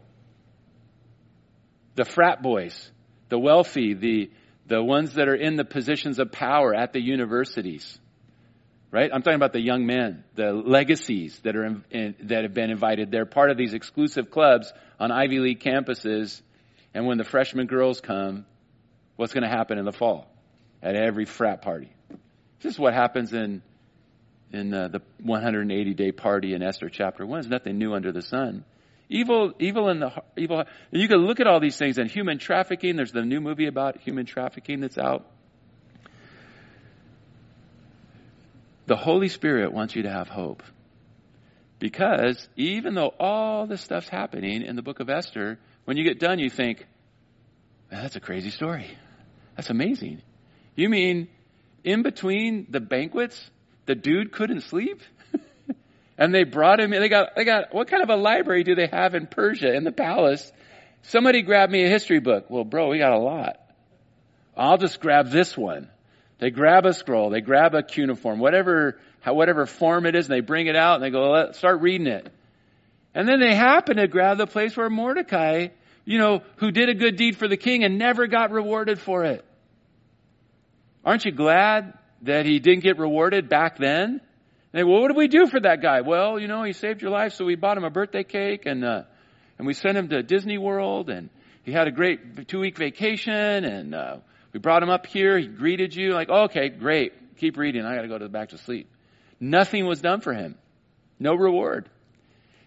[1.95, 2.91] The frat boys,
[3.29, 4.29] the wealthy, the,
[4.67, 7.99] the ones that are in the positions of power at the universities
[8.97, 9.11] right?
[9.13, 12.71] I'm talking about the young men, the legacies that are in, in, that have been
[12.71, 13.11] invited.
[13.11, 16.41] They're part of these exclusive clubs on Ivy League campuses.
[16.95, 18.47] And when the freshman girls come,
[19.15, 20.27] what's going to happen in the fall
[20.81, 21.91] at every frat party?
[22.61, 23.61] This is what happens in
[24.51, 27.41] in uh, the 180 day party in Esther chapter one.
[27.41, 28.65] There's nothing new under the sun.
[29.09, 30.63] Evil, evil in the evil.
[30.89, 32.95] You can look at all these things and human trafficking.
[32.95, 35.27] There's the new movie about human trafficking that's out.
[38.87, 40.63] The Holy Spirit wants you to have hope.
[41.77, 46.19] Because even though all this stuff's happening in the book of Esther, when you get
[46.19, 46.85] done, you think,
[47.91, 48.97] man, that's a crazy story.
[49.55, 50.21] That's amazing.
[50.75, 51.27] You mean
[51.83, 53.39] in between the banquets,
[53.85, 55.01] the dude couldn't sleep?
[56.17, 57.01] and they brought him in.
[57.01, 59.83] They got, they got, what kind of a library do they have in Persia, in
[59.83, 60.51] the palace?
[61.03, 62.45] Somebody grab me a history book.
[62.49, 63.57] Well, bro, we got a lot.
[64.55, 65.89] I'll just grab this one.
[66.39, 70.41] They grab a scroll, they grab a cuneiform, whatever, whatever form it is, and they
[70.41, 72.31] bring it out and they go, let's start reading it.
[73.15, 75.69] And then they happen to grab the place where Mordecai,
[76.05, 79.23] you know, who did a good deed for the king and never got rewarded for
[79.23, 79.43] it.
[81.03, 84.09] Aren't you glad that he didn't get rewarded back then?
[84.09, 84.21] And
[84.73, 86.01] they, well, what did we do for that guy?
[86.01, 88.83] Well, you know, he saved your life, so we bought him a birthday cake and,
[88.85, 89.03] uh,
[89.57, 91.29] and we sent him to Disney World and
[91.63, 94.17] he had a great two week vacation and, uh,
[94.53, 95.37] we brought him up here.
[95.37, 97.37] He greeted you like, oh, okay, great.
[97.37, 97.85] Keep reading.
[97.85, 98.89] I got to go to the back to sleep.
[99.39, 100.55] Nothing was done for him.
[101.19, 101.89] No reward.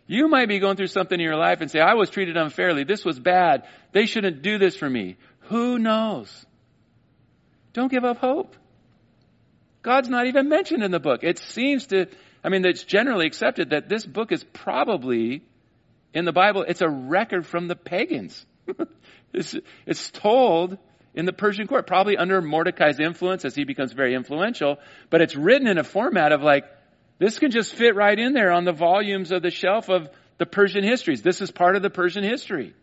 [0.06, 2.84] You might be going through something in your life and say, I was treated unfairly.
[2.84, 3.66] This was bad.
[3.92, 5.16] They shouldn't do this for me.
[5.42, 6.46] Who knows?
[7.72, 8.56] Don't give up hope.
[9.82, 11.20] God's not even mentioned in the book.
[11.22, 12.06] It seems to,
[12.44, 15.42] I mean, it's generally accepted that this book is probably
[16.12, 18.44] in the Bible, it's a record from the pagans.
[19.32, 19.54] it's,
[19.86, 20.76] it's told
[21.14, 24.78] in the Persian court, probably under Mordecai's influence as he becomes very influential,
[25.11, 26.64] but it's written in a format of like,
[27.18, 30.08] this can just fit right in there on the volumes of the shelf of
[30.38, 31.22] the Persian histories.
[31.22, 32.74] This is part of the Persian history.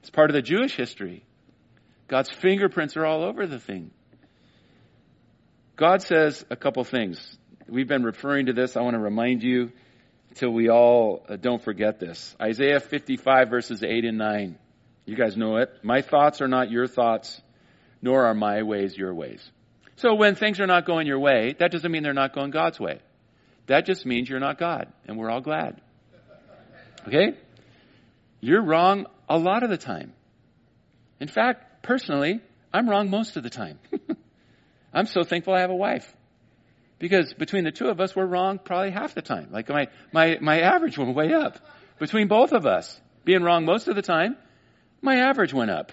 [0.00, 1.24] It's part of the Jewish history.
[2.08, 3.90] God's fingerprints are all over the thing.
[5.76, 7.38] God says a couple things.
[7.68, 8.76] We've been referring to this.
[8.76, 9.72] I want to remind you
[10.28, 12.36] until we all uh, don't forget this.
[12.40, 14.58] Isaiah 55 verses 8 and 9.
[15.06, 15.70] You guys know it.
[15.82, 17.40] My thoughts are not your thoughts,
[18.02, 19.40] nor are my ways your ways.
[19.96, 22.80] So when things are not going your way, that doesn't mean they're not going God's
[22.80, 23.00] way.
[23.66, 25.80] That just means you're not God, and we're all glad.
[27.06, 27.34] Okay?
[28.40, 30.12] You're wrong a lot of the time.
[31.20, 32.40] In fact, personally,
[32.74, 33.78] I'm wrong most of the time.
[34.92, 36.12] I'm so thankful I have a wife.
[36.98, 39.48] Because between the two of us, we're wrong probably half the time.
[39.50, 41.58] Like my, my, my average went way up.
[41.98, 44.36] Between both of us, being wrong most of the time,
[45.00, 45.92] my average went up.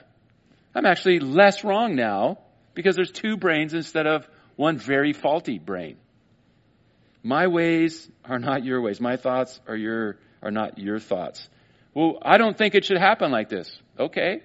[0.74, 2.39] I'm actually less wrong now
[2.74, 5.97] because there's two brains instead of one very faulty brain.
[7.24, 9.01] My ways are not your ways.
[9.01, 11.47] My thoughts are your, are not your thoughts.
[11.93, 13.70] Well, I don't think it should happen like this.
[13.99, 14.41] Okay.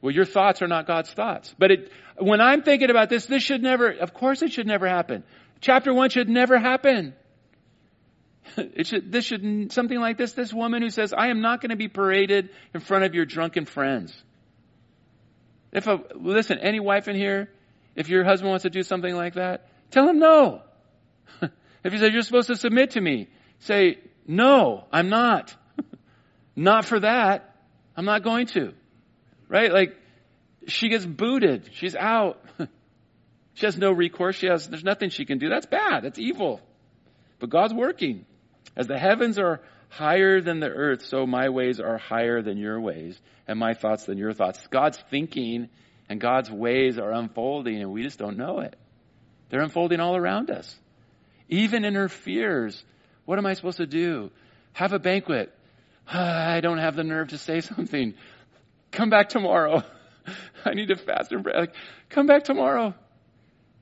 [0.00, 1.54] Well, your thoughts are not God's thoughts.
[1.58, 4.86] But it, when I'm thinking about this, this should never, of course it should never
[4.86, 5.24] happen.
[5.60, 7.14] Chapter one should never happen.
[8.56, 11.68] It should, this should, something like this, this woman who says, I am not going
[11.68, 14.14] to be paraded in front of your drunken friends.
[15.72, 17.50] If a, listen, any wife in here,
[17.94, 20.62] if your husband wants to do something like that, tell him no.
[21.42, 23.28] if he says, you're supposed to submit to me,
[23.60, 25.54] say, no, I'm not.
[26.56, 27.56] not for that.
[27.96, 28.72] I'm not going to.
[29.48, 29.72] Right?
[29.72, 29.96] Like,
[30.66, 31.70] she gets booted.
[31.72, 32.42] She's out.
[33.54, 34.36] she has no recourse.
[34.36, 35.48] She has, there's nothing she can do.
[35.48, 36.04] That's bad.
[36.04, 36.60] That's evil.
[37.38, 38.26] But God's working.
[38.76, 42.80] As the heavens are higher than the earth, so my ways are higher than your
[42.80, 44.66] ways, and my thoughts than your thoughts.
[44.68, 45.68] God's thinking
[46.08, 48.76] and God's ways are unfolding, and we just don't know it.
[49.50, 50.74] They're unfolding all around us.
[51.48, 52.82] Even in her fears,
[53.24, 54.30] what am I supposed to do?
[54.72, 55.54] Have a banquet.
[56.12, 58.14] I don't have the nerve to say something.
[58.90, 59.82] Come back tomorrow.
[60.64, 61.54] I need to fast and pray.
[61.56, 61.74] Like,
[62.10, 62.94] come back tomorrow.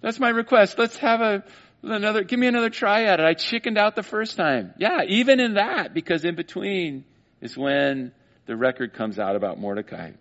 [0.01, 0.79] That's my request.
[0.79, 1.45] Let's have a
[1.83, 2.25] another.
[2.25, 3.27] Give me another try at it.
[3.27, 4.75] I chickened out the first time.
[4.79, 7.05] Yeah, even in that, because in between
[7.41, 8.13] is when
[8.47, 10.13] the record comes out about Mordecai.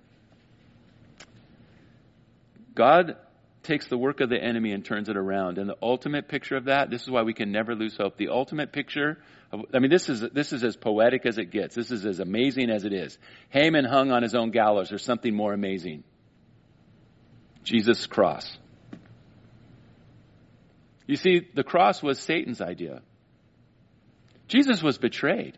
[2.74, 3.16] God
[3.64, 5.58] takes the work of the enemy and turns it around.
[5.58, 8.18] And the ultimate picture of that, this is why we can never lose hope.
[8.18, 9.18] The ultimate picture
[9.52, 11.76] of, I mean, this is, this is as poetic as it gets.
[11.76, 13.18] This is as amazing as it is.
[13.50, 14.90] Haman hung on his own gallows.
[14.90, 16.04] There's something more amazing.
[17.64, 18.58] Jesus' cross.
[21.08, 23.02] You see, the cross was Satan's idea.
[24.48, 25.58] Jesus was betrayed.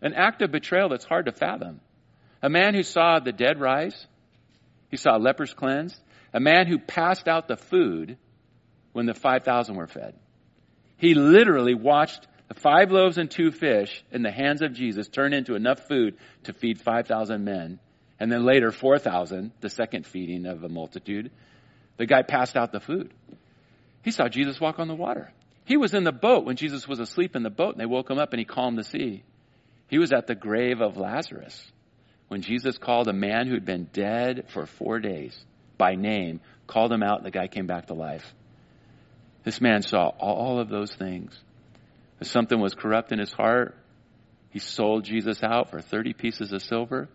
[0.00, 1.80] An act of betrayal that's hard to fathom.
[2.42, 4.06] A man who saw the dead rise.
[4.90, 6.00] He saw lepers cleansed.
[6.32, 8.16] A man who passed out the food
[8.92, 10.14] when the 5,000 were fed.
[10.96, 15.32] He literally watched the five loaves and two fish in the hands of Jesus turn
[15.32, 17.78] into enough food to feed 5,000 men.
[18.18, 21.30] And then later, 4,000, the second feeding of a multitude.
[21.98, 23.12] The guy passed out the food.
[24.08, 25.30] He saw Jesus walk on the water.
[25.66, 28.08] He was in the boat when Jesus was asleep in the boat and they woke
[28.08, 29.22] him up and he calmed the sea.
[29.88, 31.70] He was at the grave of Lazarus
[32.28, 35.38] when Jesus called a man who'd been dead for four days
[35.76, 38.24] by name, called him out, and the guy came back to life.
[39.44, 41.38] This man saw all of those things.
[42.18, 43.76] If something was corrupt in his heart,
[44.48, 47.10] he sold Jesus out for 30 pieces of silver.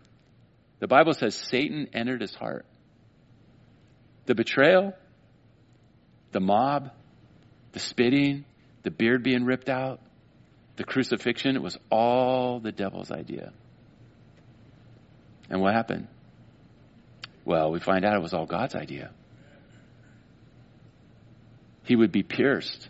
[0.78, 2.68] The Bible says Satan entered his heart.
[4.28, 4.94] The betrayal,
[6.34, 6.92] the mob,
[7.72, 8.46] the spitting,
[8.84, 10.00] the beard being ripped out,
[10.76, 13.54] the crucifixion, it was all the devil's idea.
[15.50, 16.08] And what happened?
[17.46, 19.12] Well, we find out it was all God's idea.
[21.84, 22.90] he would be pierced.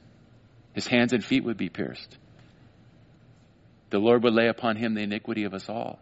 [0.74, 2.18] His hands and feet would be pierced.
[3.90, 6.00] The Lord would lay upon him the iniquity of us all.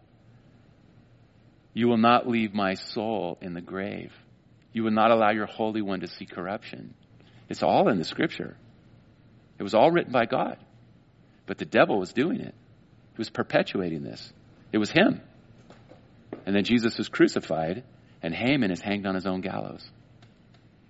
[1.73, 4.13] You will not leave my soul in the grave.
[4.73, 6.93] You will not allow your Holy One to see corruption.
[7.51, 8.55] It's all in the scripture.
[9.59, 10.57] It was all written by God.
[11.45, 12.55] But the devil was doing it.
[13.11, 14.31] He was perpetuating this.
[14.71, 15.19] It was him.
[16.45, 17.83] And then Jesus was crucified,
[18.23, 19.85] and Haman is hanged on his own gallows.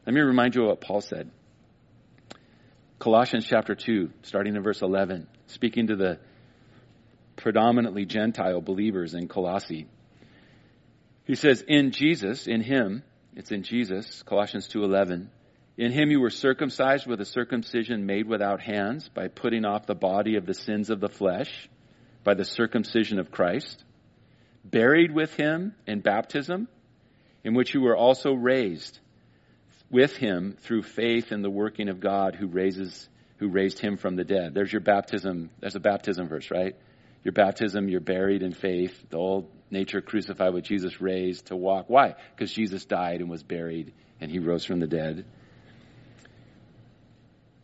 [0.05, 1.31] Let me remind you of what Paul said.
[2.99, 6.19] Colossians chapter 2, starting in verse 11, speaking to the
[7.37, 9.87] predominantly Gentile believers in Colossae.
[11.25, 13.01] He says, in Jesus, in him,
[13.35, 15.29] it's in Jesus, Colossians 2:11.
[15.77, 19.95] In him you were circumcised with a circumcision made without hands by putting off the
[19.95, 21.69] body of the sins of the flesh
[22.23, 23.83] by the circumcision of Christ,
[24.63, 26.67] buried with him in baptism,
[27.43, 28.99] in which you were also raised
[29.89, 34.15] with him through faith in the working of God who raises who raised him from
[34.15, 34.53] the dead.
[34.53, 35.49] There's your baptism.
[35.59, 36.75] There's a baptism verse, right?
[37.23, 38.93] Your baptism, you're buried in faith.
[39.09, 41.85] The old nature crucified with Jesus raised to walk.
[41.87, 42.13] Why?
[42.35, 45.25] Because Jesus died and was buried and he rose from the dead.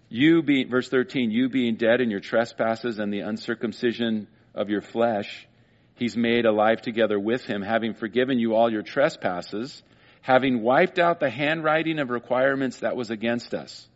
[0.10, 4.82] You being, verse 13, you being dead in your trespasses and the uncircumcision of your
[4.82, 5.48] flesh,
[5.96, 9.84] he's made alive together with him, having forgiven you all your trespasses,
[10.22, 13.88] having wiped out the handwriting of requirements that was against us.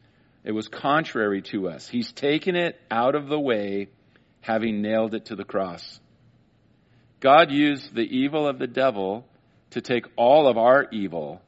[0.44, 1.88] It was contrary to us.
[1.88, 3.90] He's taken it out of the way
[4.42, 6.00] having nailed it to the cross.
[7.20, 9.26] God used the evil of the devil
[9.72, 11.42] to take all of our evil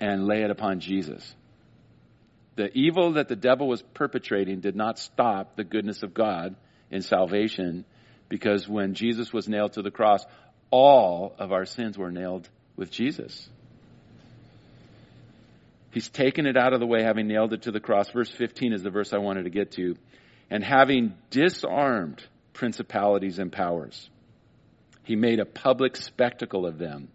[0.00, 1.34] and lay it upon Jesus.
[2.56, 6.54] The evil that the devil was perpetrating did not stop the goodness of God
[6.90, 7.84] in salvation
[8.28, 10.24] because when Jesus was nailed to the cross,
[10.70, 13.48] all of our sins were nailed with Jesus.
[15.92, 18.10] He's taken it out of the way, having nailed it to the cross.
[18.10, 19.96] Verse 15 is the verse I wanted to get to
[20.52, 22.22] and having disarmed
[22.52, 24.10] principalities and powers,
[25.02, 27.08] he made a public spectacle of them,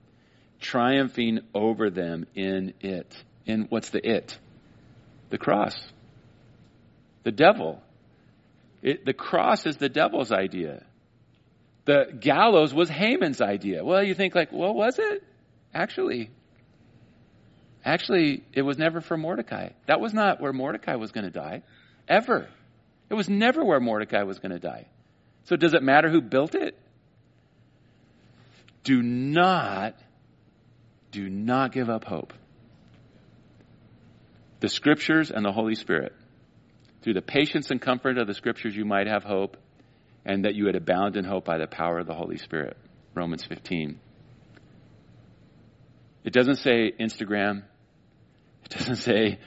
[0.59, 3.15] triumphing over them in it.
[3.45, 4.35] In what's the it?
[5.29, 5.75] The cross.
[7.23, 7.81] The devil.
[8.81, 10.85] It, the cross is the devil's idea.
[11.85, 13.83] The gallows was Haman's idea.
[13.83, 15.23] Well, you think like, well, was it?
[15.73, 16.29] Actually,
[17.83, 19.69] actually, it was never for Mordecai.
[19.85, 21.63] That was not where Mordecai was going to die,
[22.07, 22.47] ever.
[23.09, 24.87] It was never where Mordecai was going to die.
[25.45, 26.77] So does it matter who built it?
[28.83, 29.95] Do not,
[31.11, 32.33] do not give up hope.
[34.59, 36.13] The scriptures and the Holy Spirit.
[37.01, 39.57] Through the patience and comfort of the scriptures, you might have hope,
[40.25, 42.75] and that you would abound in hope by the power of the Holy Spirit.
[43.13, 43.99] Romans 15.
[46.23, 47.63] It doesn't say Instagram.
[48.65, 49.39] It doesn't say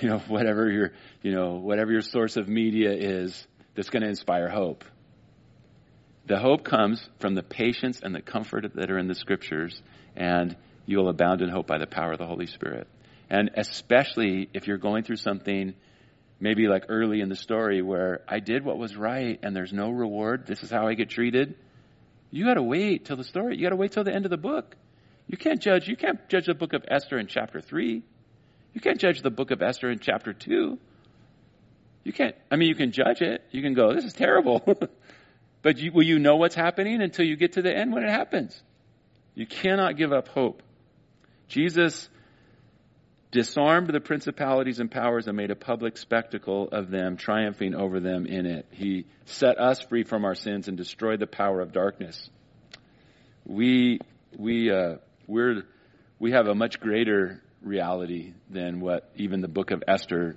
[0.00, 0.92] you know, whatever your,
[1.22, 4.84] you know, whatever your source of media is that's going to inspire hope.
[6.26, 9.80] The hope comes from the patience and the comfort that are in the scriptures,
[10.16, 12.88] and you'll abound in hope by the power of the Holy Spirit.
[13.28, 15.74] And especially if you're going through something,
[16.38, 19.90] maybe like early in the story where I did what was right and there's no
[19.90, 21.56] reward, this is how I get treated.
[22.30, 24.76] You gotta wait till the story, you gotta wait till the end of the book.
[25.26, 28.02] You can't judge, you can't judge the book of Esther in chapter 3.
[28.74, 30.78] You can't judge the book of Esther in chapter 2.
[32.04, 33.42] You can't, I mean, you can judge it.
[33.50, 34.62] You can go, this is terrible.
[35.62, 38.10] but you, will you know what's happening until you get to the end when it
[38.10, 38.62] happens?
[39.34, 40.62] You cannot give up hope.
[41.48, 42.08] Jesus
[43.36, 48.24] disarmed the principalities and powers and made a public spectacle of them, triumphing over them
[48.24, 48.64] in it.
[48.70, 52.30] He set us free from our sins and destroyed the power of darkness.
[53.44, 54.00] We,
[54.38, 55.64] we, uh, we're,
[56.18, 60.36] we have a much greater reality than what even the book of Esther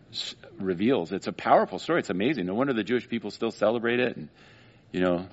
[0.60, 1.14] reveals.
[1.14, 2.00] It's a powerful story.
[2.00, 2.48] It's amazing.
[2.48, 4.28] No wonder the Jewish people still celebrate it and,
[4.92, 5.26] you know,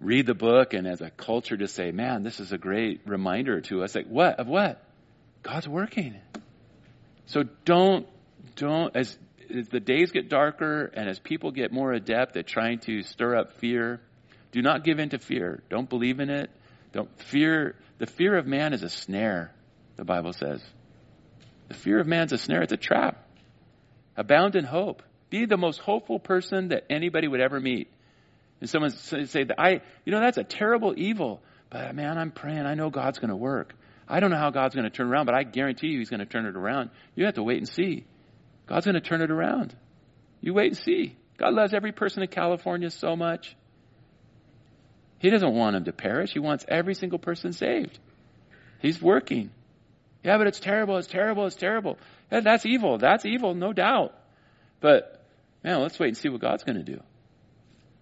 [0.00, 3.62] read the book and as a culture to say, man, this is a great reminder
[3.62, 3.94] to us.
[3.94, 4.38] Like, what?
[4.38, 4.84] Of what?
[5.42, 6.16] God's working.
[7.32, 8.06] So don't,
[8.56, 9.16] don't, as,
[9.54, 13.36] as the days get darker and as people get more adept at trying to stir
[13.36, 14.02] up fear,
[14.50, 15.62] do not give in to fear.
[15.70, 16.50] Don't believe in it.
[16.92, 17.74] Don't fear.
[17.96, 19.52] The fear of man is a snare
[19.96, 20.62] the Bible says.
[21.68, 23.26] The fear of man's a snare, it's a trap.
[24.14, 25.02] Abound in hope.
[25.30, 27.88] Be the most hopeful person that anybody would ever meet.
[28.60, 32.66] And someone say I, you know, that's a terrible evil, but man, I'm praying.
[32.66, 33.74] I know God's going to work.
[34.12, 36.20] I don't know how God's going to turn around, but I guarantee you He's going
[36.20, 36.90] to turn it around.
[37.14, 38.04] You have to wait and see.
[38.66, 39.74] God's going to turn it around.
[40.42, 41.16] You wait and see.
[41.38, 43.56] God loves every person in California so much.
[45.18, 46.30] He doesn't want them to perish.
[46.34, 47.98] He wants every single person saved.
[48.80, 49.50] He's working.
[50.22, 51.96] Yeah, but it's terrible, it's terrible, it's terrible.
[52.30, 52.98] Yeah, that's evil.
[52.98, 54.12] That's evil, no doubt.
[54.80, 55.24] But
[55.64, 57.00] man, let's wait and see what God's going to do.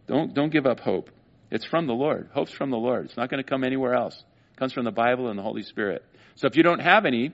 [0.09, 1.09] Don't don't give up hope.
[1.53, 2.31] It's from the Lord.
[2.33, 3.05] Hope's from the Lord.
[3.05, 4.25] It's not going to come anywhere else.
[4.61, 6.05] Comes from the Bible and the Holy Spirit.
[6.35, 7.33] So if you don't have any,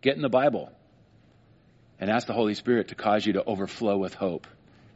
[0.00, 0.72] get in the Bible
[2.00, 4.46] and ask the Holy Spirit to cause you to overflow with hope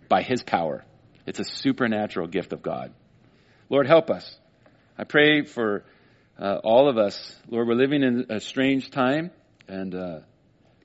[0.08, 0.82] by His power.
[1.26, 2.94] It's a supernatural gift of God.
[3.68, 4.34] Lord, help us.
[4.96, 5.84] I pray for
[6.38, 7.36] uh, all of us.
[7.50, 9.30] Lord, we're living in a strange time,
[9.68, 10.20] and uh,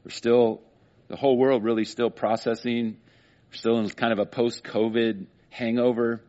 [0.03, 0.59] we're still,
[1.07, 2.97] the whole world really still processing.
[3.51, 6.21] We're still in kind of a post COVID hangover.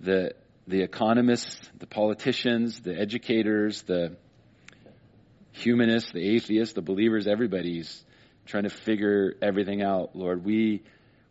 [0.00, 0.34] The,
[0.66, 4.16] the economists, the politicians, the educators, the
[5.52, 8.04] humanists, the atheists, the believers, everybody's
[8.46, 10.44] trying to figure everything out, Lord.
[10.44, 10.82] We,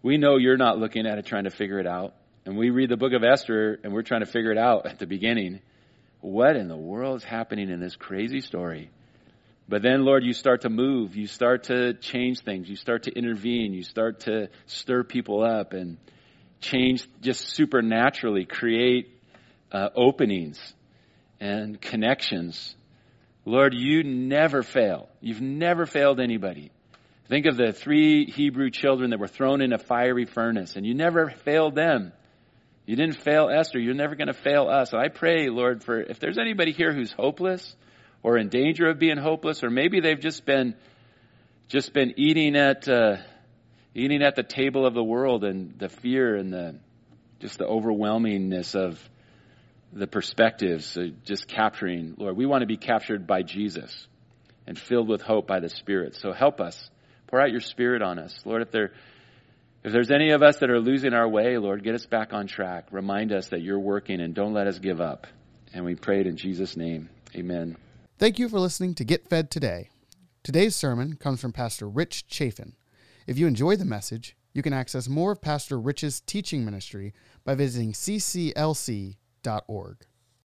[0.02, 2.16] we know you're not looking at it trying to figure it out.
[2.46, 5.00] And we read the book of Esther and we're trying to figure it out at
[5.00, 5.62] the beginning.
[6.22, 8.90] What in the world is happening in this crazy story?
[9.68, 11.16] But then, Lord, you start to move.
[11.16, 12.70] You start to change things.
[12.70, 13.74] You start to intervene.
[13.74, 15.98] You start to stir people up and
[16.60, 19.21] change just supernaturally, create
[19.72, 20.60] uh, openings
[21.40, 22.76] and connections.
[23.46, 25.10] Lord, you never fail.
[25.20, 26.72] You've never failed anybody.
[27.28, 30.94] Think of the three Hebrew children that were thrown in a fiery furnace, and you
[30.94, 32.12] never failed them.
[32.86, 33.80] You didn't fail Esther.
[33.80, 34.94] You're never going to fail us.
[34.94, 37.76] I pray, Lord, for if there's anybody here who's hopeless
[38.22, 40.76] or in danger of being hopeless, or maybe they've just been
[41.70, 43.18] just been eating at uh,
[43.96, 46.76] eating at the table of the world and the fear and the
[47.40, 49.00] just the overwhelmingness of
[49.94, 52.16] the perspectives, uh, just capturing.
[52.18, 54.08] Lord, we want to be captured by Jesus
[54.68, 56.16] and filled with hope by the Spirit.
[56.16, 56.90] So help us
[57.32, 58.38] Pour out your spirit on us.
[58.44, 58.92] Lord, if there
[59.84, 62.46] if there's any of us that are losing our way, Lord, get us back on
[62.46, 62.90] track.
[62.92, 65.26] Remind us that you're working and don't let us give up.
[65.74, 67.10] And we pray it in Jesus' name.
[67.34, 67.78] Amen.
[68.20, 69.90] Thank you for listening to Get Fed Today.
[70.44, 72.76] Today's sermon comes from Pastor Rich Chaffin.
[73.26, 77.14] If you enjoy the message, you can access more of Pastor Rich's teaching ministry
[77.44, 77.94] by visiting
[79.44, 80.08] cclc.org.